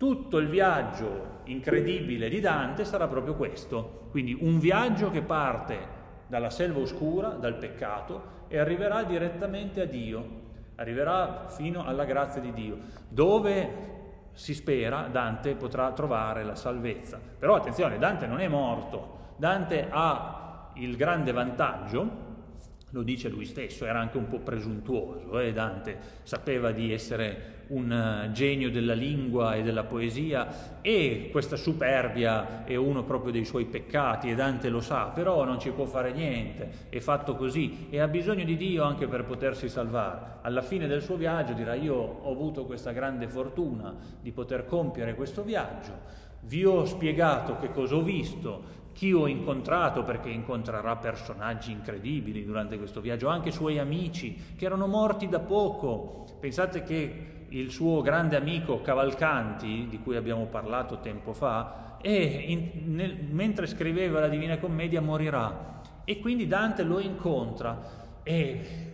Tutto 0.00 0.38
il 0.38 0.48
viaggio 0.48 1.40
incredibile 1.44 2.30
di 2.30 2.40
Dante 2.40 2.86
sarà 2.86 3.06
proprio 3.06 3.34
questo, 3.34 4.06
quindi 4.10 4.34
un 4.40 4.58
viaggio 4.58 5.10
che 5.10 5.20
parte 5.20 5.76
dalla 6.26 6.48
selva 6.48 6.78
oscura, 6.78 7.28
dal 7.28 7.56
peccato, 7.56 8.46
e 8.48 8.58
arriverà 8.58 9.02
direttamente 9.02 9.82
a 9.82 9.84
Dio, 9.84 10.26
arriverà 10.76 11.48
fino 11.48 11.84
alla 11.84 12.06
grazia 12.06 12.40
di 12.40 12.50
Dio, 12.54 12.78
dove 13.10 14.30
si 14.32 14.54
spera 14.54 15.06
Dante 15.12 15.54
potrà 15.54 15.92
trovare 15.92 16.44
la 16.44 16.54
salvezza. 16.54 17.20
Però 17.38 17.54
attenzione, 17.54 17.98
Dante 17.98 18.26
non 18.26 18.40
è 18.40 18.48
morto, 18.48 19.34
Dante 19.36 19.86
ha 19.90 20.70
il 20.76 20.96
grande 20.96 21.32
vantaggio, 21.32 22.28
lo 22.90 23.02
dice 23.02 23.28
lui 23.28 23.44
stesso, 23.44 23.84
era 23.86 24.00
anche 24.00 24.16
un 24.16 24.28
po' 24.28 24.40
presuntuoso, 24.40 25.38
eh? 25.38 25.52
Dante 25.52 25.98
sapeva 26.22 26.72
di 26.72 26.92
essere 26.92 27.58
un 27.70 27.90
uh, 27.90 28.32
genio 28.32 28.70
della 28.70 28.94
lingua 28.94 29.54
e 29.54 29.62
della 29.62 29.84
poesia 29.84 30.80
e 30.80 31.28
questa 31.30 31.56
superbia 31.56 32.64
è 32.64 32.74
uno 32.74 33.04
proprio 33.04 33.30
dei 33.30 33.44
suoi 33.44 33.64
peccati 33.64 34.28
e 34.28 34.34
Dante 34.34 34.68
lo 34.68 34.80
sa, 34.80 35.06
però 35.06 35.44
non 35.44 35.60
ci 35.60 35.70
può 35.70 35.84
fare 35.84 36.12
niente, 36.12 36.88
è 36.88 36.98
fatto 36.98 37.36
così 37.36 37.86
e 37.90 38.00
ha 38.00 38.08
bisogno 38.08 38.44
di 38.44 38.56
Dio 38.56 38.82
anche 38.82 39.06
per 39.06 39.24
potersi 39.24 39.68
salvare. 39.68 40.38
Alla 40.42 40.62
fine 40.62 40.86
del 40.86 41.02
suo 41.02 41.16
viaggio 41.16 41.52
dirà 41.52 41.74
io 41.74 41.94
ho 41.94 42.30
avuto 42.32 42.64
questa 42.64 42.90
grande 42.90 43.28
fortuna 43.28 43.94
di 44.20 44.32
poter 44.32 44.66
compiere 44.66 45.14
questo 45.14 45.42
viaggio, 45.44 46.18
vi 46.42 46.64
ho 46.64 46.84
spiegato 46.86 47.58
che 47.60 47.70
cosa 47.70 47.94
ho 47.96 48.02
visto, 48.02 48.78
chi 49.00 49.14
ho 49.14 49.26
incontrato, 49.26 50.02
perché 50.02 50.28
incontrerà 50.28 50.94
personaggi 50.96 51.72
incredibili 51.72 52.44
durante 52.44 52.76
questo 52.76 53.00
viaggio, 53.00 53.28
anche 53.28 53.50
suoi 53.50 53.78
amici 53.78 54.36
che 54.54 54.66
erano 54.66 54.86
morti 54.86 55.26
da 55.26 55.38
poco. 55.38 56.26
Pensate 56.38 56.82
che 56.82 57.46
il 57.48 57.70
suo 57.70 58.02
grande 58.02 58.36
amico 58.36 58.82
Cavalcanti, 58.82 59.86
di 59.88 60.00
cui 60.00 60.16
abbiamo 60.16 60.44
parlato 60.44 60.98
tempo 60.98 61.32
fa, 61.32 61.96
in, 62.02 62.94
nel, 62.94 63.16
mentre 63.30 63.66
scriveva 63.68 64.20
la 64.20 64.28
Divina 64.28 64.58
Commedia 64.58 65.00
morirà 65.00 65.80
e 66.04 66.18
quindi 66.20 66.46
Dante 66.46 66.82
lo 66.82 67.00
incontra 67.00 68.20
e 68.22 68.89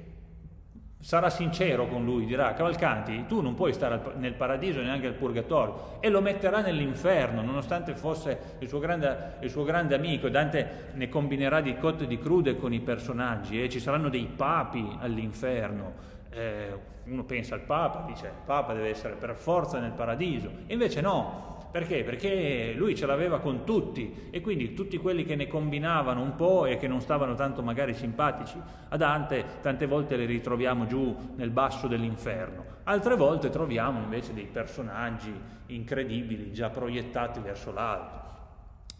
sarà 1.07 1.31
sincero 1.31 1.87
con 1.87 2.05
lui, 2.05 2.27
dirà 2.27 2.53
Cavalcanti, 2.55 3.27
tu 3.29 3.41
non 3.41 3.55
puoi 3.55 3.73
stare 3.73 4.01
nel 4.17 4.33
paradiso 4.33 4.81
neanche 4.81 5.07
al 5.07 5.13
purgatorio 5.13 5.99
e 6.01 6.09
lo 6.09 6.21
metterà 6.21 6.63
nell'inferno, 6.63 7.43
nonostante 7.43 7.95
fosse 7.95 8.57
il 8.59 8.67
suo 8.67 8.81
grande, 8.81 9.35
il 9.39 9.49
suo 9.49 9.63
grande 9.63 9.95
amico. 9.95 10.29
Dante 10.29 10.89
ne 10.95 11.09
combinerà 11.09 11.61
di 11.61 11.77
cotte 11.77 12.03
e 12.03 12.07
di 12.09 12.19
crude 12.19 12.57
con 12.57 12.73
i 12.73 12.81
personaggi 12.81 13.63
e 13.63 13.69
ci 13.69 13.79
saranno 13.79 14.09
dei 14.09 14.27
papi 14.27 14.97
all'inferno. 14.99 15.93
Eh, 16.31 16.77
uno 17.05 17.23
pensa 17.23 17.55
al 17.55 17.61
Papa, 17.61 18.05
dice 18.05 18.27
il 18.27 18.43
Papa 18.45 18.73
deve 18.73 18.89
essere 18.89 19.15
per 19.15 19.37
forza 19.37 19.79
nel 19.79 19.93
paradiso, 19.93 20.51
e 20.67 20.73
invece 20.73 21.01
no, 21.01 21.56
perché? 21.77 22.05
Perché 22.05 22.73
lui 22.75 22.95
ce 22.95 23.05
l'aveva 23.05 23.39
con 23.39 23.67
tutti 23.67 24.29
e 24.31 24.41
quindi 24.41 24.73
tutti 24.73 24.97
quelli 24.97 25.27
che 25.27 25.37
ne 25.37 25.47
combinavano 25.47 26.23
un 26.23 26.35
po' 26.35 26.65
e 26.65 26.79
che 26.79 26.89
non 26.89 27.03
stavano 27.03 27.35
tanto 27.35 27.63
magari 27.63 27.93
simpatici 27.93 28.57
a 28.89 28.97
Dante, 28.97 29.45
tante 29.61 29.85
volte 29.85 30.17
li 30.17 30.25
ritroviamo 30.25 30.87
giù 30.87 31.15
nel 31.37 31.51
basso 31.51 31.87
dell'inferno. 31.87 32.65
Altre 32.85 33.15
volte 33.15 33.51
troviamo 33.51 34.01
invece 34.01 34.33
dei 34.33 34.47
personaggi 34.51 35.35
incredibili 35.67 36.51
già 36.51 36.71
proiettati 36.71 37.41
verso 37.41 37.71
l'alto. 37.73 38.26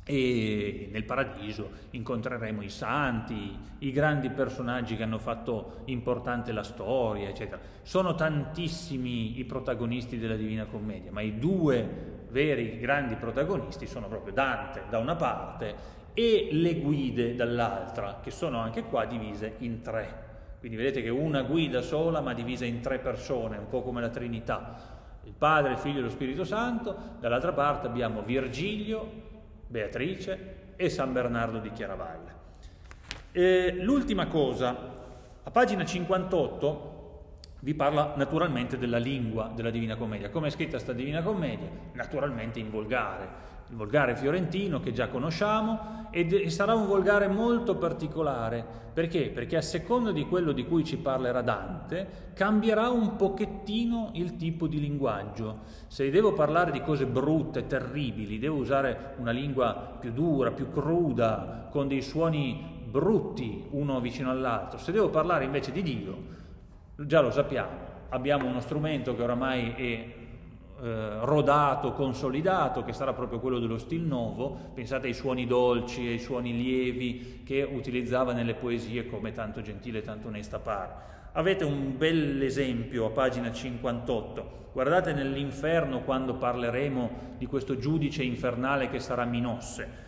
E 0.09 0.89
nel 0.93 1.03
paradiso 1.03 1.69
incontreremo 1.91 2.63
i 2.63 2.69
santi, 2.69 3.59
i 3.79 3.91
grandi 3.91 4.31
personaggi 4.31 4.95
che 4.95 5.03
hanno 5.03 5.19
fatto 5.19 5.83
importante 5.87 6.53
la 6.53 6.63
storia, 6.63 7.29
eccetera. 7.29 7.61
Sono 7.83 8.15
tantissimi 8.15 9.41
i 9.41 9.45
protagonisti 9.45 10.17
della 10.17 10.37
Divina 10.37 10.67
Commedia, 10.67 11.11
ma 11.11 11.23
i 11.23 11.41
due 11.41 12.25
veri 12.31 12.79
grandi 12.79 13.17
protagonisti 13.17 13.89
sono 13.89 14.07
proprio 14.07 14.33
Dante 14.33 14.85
da 14.89 14.99
una 14.99 15.17
parte 15.17 15.75
e 16.15 16.51
le 16.53 16.75
guide 16.77 17.35
dall'altra, 17.35 18.21
che 18.23 18.31
sono 18.31 18.61
anche 18.61 18.85
qua 18.85 19.07
divise 19.07 19.57
in 19.59 19.83
tre. 19.83 20.25
Quindi 20.61 20.77
vedete 20.77 21.03
che 21.03 21.11
una 21.11 21.43
guida 21.43 21.83
sola 21.83 22.21
ma 22.21 22.33
divisa 22.33 22.65
in 22.65 22.81
tre 22.81 23.01
persone, 23.01 23.59
un 23.59 23.67
po' 23.69 23.83
come 23.83 24.01
la 24.01 24.09
Trinità. 24.09 24.95
Il 25.25 25.35
Padre, 25.37 25.73
il 25.73 25.79
Figlio 25.79 25.99
e 25.99 26.03
lo 26.03 26.11
Spirito 26.11 26.45
Santo, 26.45 26.97
dall'altra 27.19 27.53
parte 27.53 27.89
abbiamo 27.89 28.23
Virgilio, 28.23 29.35
Beatrice 29.67 30.75
e 30.77 30.89
San 30.89 31.13
Bernardo 31.13 31.59
di 31.59 31.73
Chiaravalle. 31.73 32.35
E 33.33 33.77
l'ultima 33.81 34.27
cosa, 34.27 34.77
a 35.43 35.51
pagina 35.51 35.85
58 35.85 36.95
vi 37.61 37.75
parla 37.75 38.15
naturalmente 38.17 38.79
della 38.79 38.99
lingua 38.99 39.51
della 39.55 39.71
Divina 39.71 39.97
Commedia. 39.97 40.31
Come 40.31 40.49
è 40.49 40.51
scritta 40.51 40.79
sta 40.79 40.93
Divina 40.93 41.23
Commedia? 41.23 41.69
Naturalmente 41.93 42.61
in 42.61 42.71
volgare, 42.71 43.29
il 43.69 43.77
volgare 43.77 44.17
fiorentino 44.17 44.81
che 44.81 44.93
già 44.93 45.09
conosciamo 45.09 46.09
e 46.11 46.49
sarà 46.51 46.75
un 46.75 46.87
volgare 46.87 47.27
molto 47.29 47.77
particolare. 47.77 48.65
Perché? 48.93 49.29
Perché 49.29 49.57
a 49.57 49.63
seconda 49.63 50.13
di 50.13 50.25
quello 50.27 50.53
di 50.53 50.65
cui 50.65 50.85
ci 50.85 50.97
parlerà 50.97 51.43
Dante 51.43 52.31
cambierà 52.35 52.89
un 52.89 53.17
pochettino 53.17 54.11
il 54.15 54.37
tipo 54.37 54.67
di 54.67 54.81
linguaggio. 54.81 55.59
Se 55.89 56.09
devo 56.11 56.33
parlare 56.33 56.71
di 56.71 56.81
cose 56.81 57.05
brutte, 57.05 57.67
terribili, 57.67 58.39
devo 58.39 58.57
usare 58.57 59.15
una 59.19 59.33
lingua 59.33 59.97
più 60.01 60.13
dura, 60.13 60.53
più 60.53 60.71
cruda, 60.71 61.69
con 61.71 61.89
dei 61.89 62.01
suoni 62.01 62.85
brutti 62.89 63.67
uno 63.73 64.01
vicino 64.01 64.31
all'altro. 64.31 64.79
Se 64.79 64.93
devo 64.93 65.11
parlare 65.11 65.45
invece 65.45 65.73
di 65.73 65.83
Dio, 65.83 66.17
già 66.97 67.21
lo 67.21 67.31
sappiamo, 67.31 67.77
abbiamo 68.09 68.47
uno 68.47 68.61
strumento 68.61 69.15
che 69.15 69.23
oramai 69.23 69.73
è 69.73 70.16
eh, 70.83 71.19
rodato, 71.23 71.93
consolidato, 71.93 72.85
che 72.85 72.93
sarà 72.93 73.15
proprio 73.15 73.41
quello 73.41 73.59
dello 73.59 73.79
stil 73.79 74.03
nuovo. 74.03 74.73
Pensate 74.75 75.07
ai 75.07 75.15
suoni 75.15 75.47
dolci, 75.47 76.07
ai 76.07 76.19
suoni 76.19 76.55
lievi 76.55 77.43
che 77.45 77.63
utilizzava 77.63 78.33
nelle 78.33 78.55
poesie 78.55 79.07
come 79.07 79.33
tanto 79.33 79.63
gentile, 79.63 80.03
tanto 80.03 80.29
onesta 80.29 80.59
pare. 80.59 81.15
Avete 81.33 81.65
un 81.65 81.97
bel 81.97 82.43
esempio 82.43 83.07
a 83.07 83.11
pagina 83.11 83.51
58. 83.51 84.71
Guardate 84.73 85.15
nell'inferno 85.15 86.03
quando 86.03 86.35
parleremo 86.35 87.35
di 87.39 87.47
questo 87.47 87.79
giudice 87.79 88.23
infernale 88.23 88.91
che 88.91 89.01
sarà 89.01 89.25
Minosse. 89.25 90.05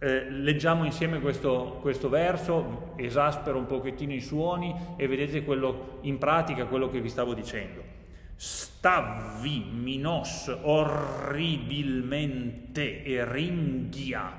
Eh, 0.00 0.28
leggiamo 0.28 0.84
insieme 0.84 1.20
questo, 1.20 1.78
questo, 1.80 2.08
verso, 2.08 2.94
esaspero 2.96 3.58
un 3.58 3.66
pochettino 3.66 4.12
i 4.12 4.20
suoni 4.20 4.74
e 4.96 5.06
vedete 5.06 5.44
quello, 5.44 5.98
in 6.00 6.18
pratica 6.18 6.66
quello 6.66 6.88
che 6.88 7.00
vi 7.00 7.08
stavo 7.08 7.34
dicendo 7.34 7.89
stavvi 8.40 9.66
minos 9.70 10.50
orribilmente 10.62 13.02
e 13.02 13.30
ringhia. 13.30 14.32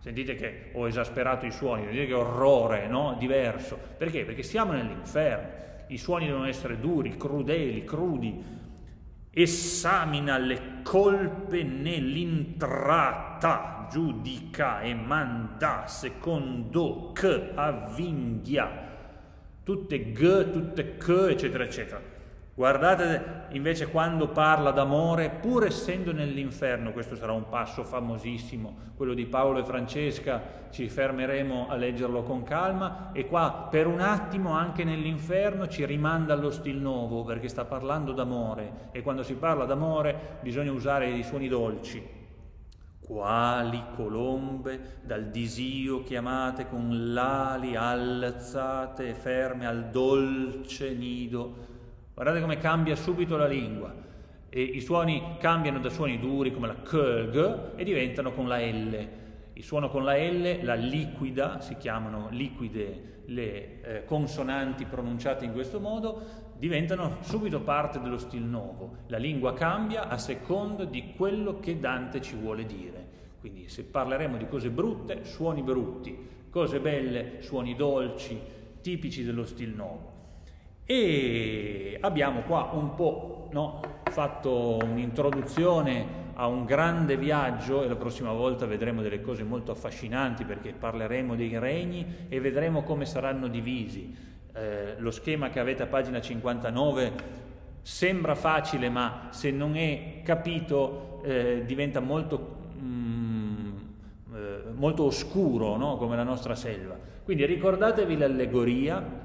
Sentite 0.00 0.34
che 0.34 0.70
ho 0.72 0.88
esasperato 0.88 1.46
i 1.46 1.52
suoni, 1.52 1.86
vedete 1.86 2.06
che 2.06 2.14
orrore, 2.14 2.88
no? 2.88 3.14
Diverso. 3.16 3.78
Perché? 3.96 4.24
Perché 4.24 4.42
siamo 4.42 4.72
nell'inferno. 4.72 5.62
I 5.86 5.98
suoni 5.98 6.26
devono 6.26 6.46
essere 6.46 6.80
duri, 6.80 7.16
crudeli, 7.16 7.84
crudi. 7.84 8.42
Esamina 9.30 10.36
le 10.36 10.80
colpe 10.82 11.62
nell'intrata, 11.62 13.86
giudica 13.88 14.80
e 14.80 14.94
manda 14.94 15.86
secondo 15.86 17.12
che 17.12 17.50
avvinghia. 17.54 18.82
Tutte 19.62 20.10
g, 20.10 20.50
tutte 20.50 20.96
c, 20.96 21.08
eccetera, 21.30 21.62
eccetera. 21.62 22.13
Guardate 22.56 23.46
invece 23.50 23.88
quando 23.88 24.28
parla 24.28 24.70
d'amore, 24.70 25.28
pur 25.28 25.64
essendo 25.64 26.12
nell'inferno, 26.12 26.92
questo 26.92 27.16
sarà 27.16 27.32
un 27.32 27.48
passo 27.48 27.82
famosissimo, 27.82 28.92
quello 28.96 29.12
di 29.12 29.26
Paolo 29.26 29.58
e 29.58 29.64
Francesca, 29.64 30.68
ci 30.70 30.88
fermeremo 30.88 31.66
a 31.68 31.74
leggerlo 31.74 32.22
con 32.22 32.44
calma 32.44 33.10
e 33.12 33.26
qua 33.26 33.66
per 33.68 33.88
un 33.88 33.98
attimo 33.98 34.52
anche 34.52 34.84
nell'inferno 34.84 35.66
ci 35.66 35.84
rimanda 35.84 36.32
allo 36.32 36.52
stil 36.52 36.76
nuovo 36.76 37.24
perché 37.24 37.48
sta 37.48 37.64
parlando 37.64 38.12
d'amore 38.12 38.90
e 38.92 39.02
quando 39.02 39.24
si 39.24 39.34
parla 39.34 39.64
d'amore 39.64 40.38
bisogna 40.40 40.70
usare 40.70 41.10
i 41.10 41.24
suoni 41.24 41.48
dolci. 41.48 42.22
Quali 43.00 43.82
colombe 43.96 45.00
dal 45.02 45.26
disio 45.26 46.04
chiamate 46.04 46.68
con 46.68 47.12
l'ali 47.12 47.74
alzate 47.74 49.08
e 49.08 49.14
ferme 49.14 49.66
al 49.66 49.90
dolce 49.90 50.94
nido 50.94 51.72
Guardate 52.14 52.40
come 52.40 52.58
cambia 52.58 52.94
subito 52.94 53.36
la 53.36 53.48
lingua. 53.48 53.92
E 54.48 54.62
I 54.62 54.80
suoni 54.80 55.36
cambiano 55.40 55.80
da 55.80 55.90
suoni 55.90 56.20
duri 56.20 56.52
come 56.52 56.68
la 56.68 56.76
k, 56.76 57.72
e 57.74 57.82
diventano 57.82 58.30
con 58.30 58.46
la 58.46 58.60
L. 58.60 59.08
Il 59.52 59.64
suono 59.64 59.88
con 59.88 60.04
la 60.04 60.16
L, 60.16 60.60
la 60.62 60.74
liquida, 60.74 61.60
si 61.60 61.76
chiamano 61.76 62.28
liquide 62.30 63.22
le 63.26 63.80
eh, 63.82 64.04
consonanti 64.04 64.84
pronunciate 64.84 65.44
in 65.44 65.52
questo 65.52 65.80
modo, 65.80 66.22
diventano 66.56 67.16
subito 67.22 67.60
parte 67.62 68.00
dello 68.00 68.18
stil 68.18 68.44
nuovo. 68.44 68.98
La 69.08 69.18
lingua 69.18 69.52
cambia 69.52 70.08
a 70.08 70.16
seconda 70.16 70.84
di 70.84 71.14
quello 71.16 71.58
che 71.58 71.80
Dante 71.80 72.20
ci 72.22 72.36
vuole 72.36 72.64
dire. 72.64 73.08
Quindi 73.40 73.68
se 73.68 73.82
parleremo 73.82 74.36
di 74.36 74.46
cose 74.46 74.70
brutte, 74.70 75.24
suoni 75.24 75.62
brutti, 75.62 76.16
cose 76.48 76.78
belle, 76.78 77.42
suoni 77.42 77.74
dolci, 77.74 78.40
tipici 78.80 79.24
dello 79.24 79.44
stil 79.44 79.74
nuovo. 79.74 80.13
E 80.86 81.96
abbiamo 82.02 82.40
qua 82.42 82.68
un 82.72 82.94
po' 82.94 83.48
no, 83.52 83.80
fatto 84.10 84.78
un'introduzione 84.82 86.22
a 86.34 86.46
un 86.46 86.66
grande 86.66 87.16
viaggio 87.16 87.82
e 87.82 87.88
la 87.88 87.96
prossima 87.96 88.32
volta 88.32 88.66
vedremo 88.66 89.00
delle 89.00 89.22
cose 89.22 89.44
molto 89.44 89.72
affascinanti 89.72 90.44
perché 90.44 90.72
parleremo 90.72 91.36
dei 91.36 91.58
regni 91.58 92.26
e 92.28 92.38
vedremo 92.38 92.82
come 92.82 93.06
saranno 93.06 93.48
divisi. 93.48 94.14
Eh, 94.52 94.96
lo 94.98 95.10
schema 95.10 95.48
che 95.48 95.58
avete 95.58 95.84
a 95.84 95.86
pagina 95.86 96.20
59 96.20 97.12
sembra 97.80 98.34
facile 98.34 98.90
ma 98.90 99.28
se 99.30 99.50
non 99.50 99.76
è 99.76 100.20
capito 100.22 101.22
eh, 101.24 101.62
diventa 101.64 102.00
molto, 102.00 102.56
mm, 102.78 103.76
eh, 104.34 104.62
molto 104.74 105.04
oscuro 105.04 105.76
no? 105.76 105.96
come 105.96 106.14
la 106.14 106.24
nostra 106.24 106.54
selva. 106.54 106.94
Quindi 107.24 107.46
ricordatevi 107.46 108.18
l'allegoria 108.18 109.23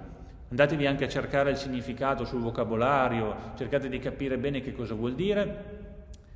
Andatevi 0.50 0.88
anche 0.88 1.06
a 1.06 1.08
cercare 1.08 1.52
il 1.52 1.58
significato 1.58 2.26
sul 2.26 2.42
vocabolario, 2.42 3.54
cercate 3.56 3.88
di 3.88 4.00
capire 4.00 4.38
bene 4.40 4.62
che 4.62 4.74
cosa 4.74 4.96
vuol 4.96 5.14
dire. 5.14 5.78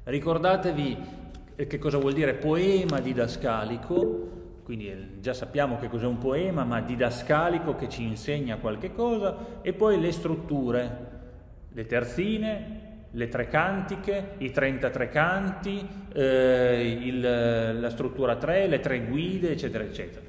Ricordatevi 0.03 0.97
che 1.55 1.79
cosa 1.79 1.97
vuol 1.97 2.13
dire 2.13 2.35
poema 2.35 2.99
didascalico, 2.99 4.29
quindi 4.63 4.89
eh, 4.91 5.19
già 5.19 5.33
sappiamo 5.33 5.79
che 5.79 5.87
cos'è 5.87 6.05
un 6.05 6.19
poema, 6.19 6.63
ma 6.63 6.79
didascalico 6.81 7.75
che 7.75 7.89
ci 7.89 8.03
insegna 8.03 8.57
qualche 8.57 8.93
cosa, 8.93 9.59
e 9.63 9.73
poi 9.73 9.99
le 9.99 10.11
strutture, 10.11 10.97
le 11.69 11.85
terzine, 11.87 12.81
le 13.09 13.27
tre 13.29 13.47
cantiche, 13.47 14.35
i 14.37 14.51
33 14.51 15.09
canti, 15.09 15.87
eh, 16.13 16.99
il, 17.01 17.79
la 17.79 17.89
struttura 17.89 18.35
3, 18.35 18.67
le 18.67 18.79
tre 18.79 19.05
guide, 19.05 19.51
eccetera, 19.51 19.83
eccetera. 19.83 20.21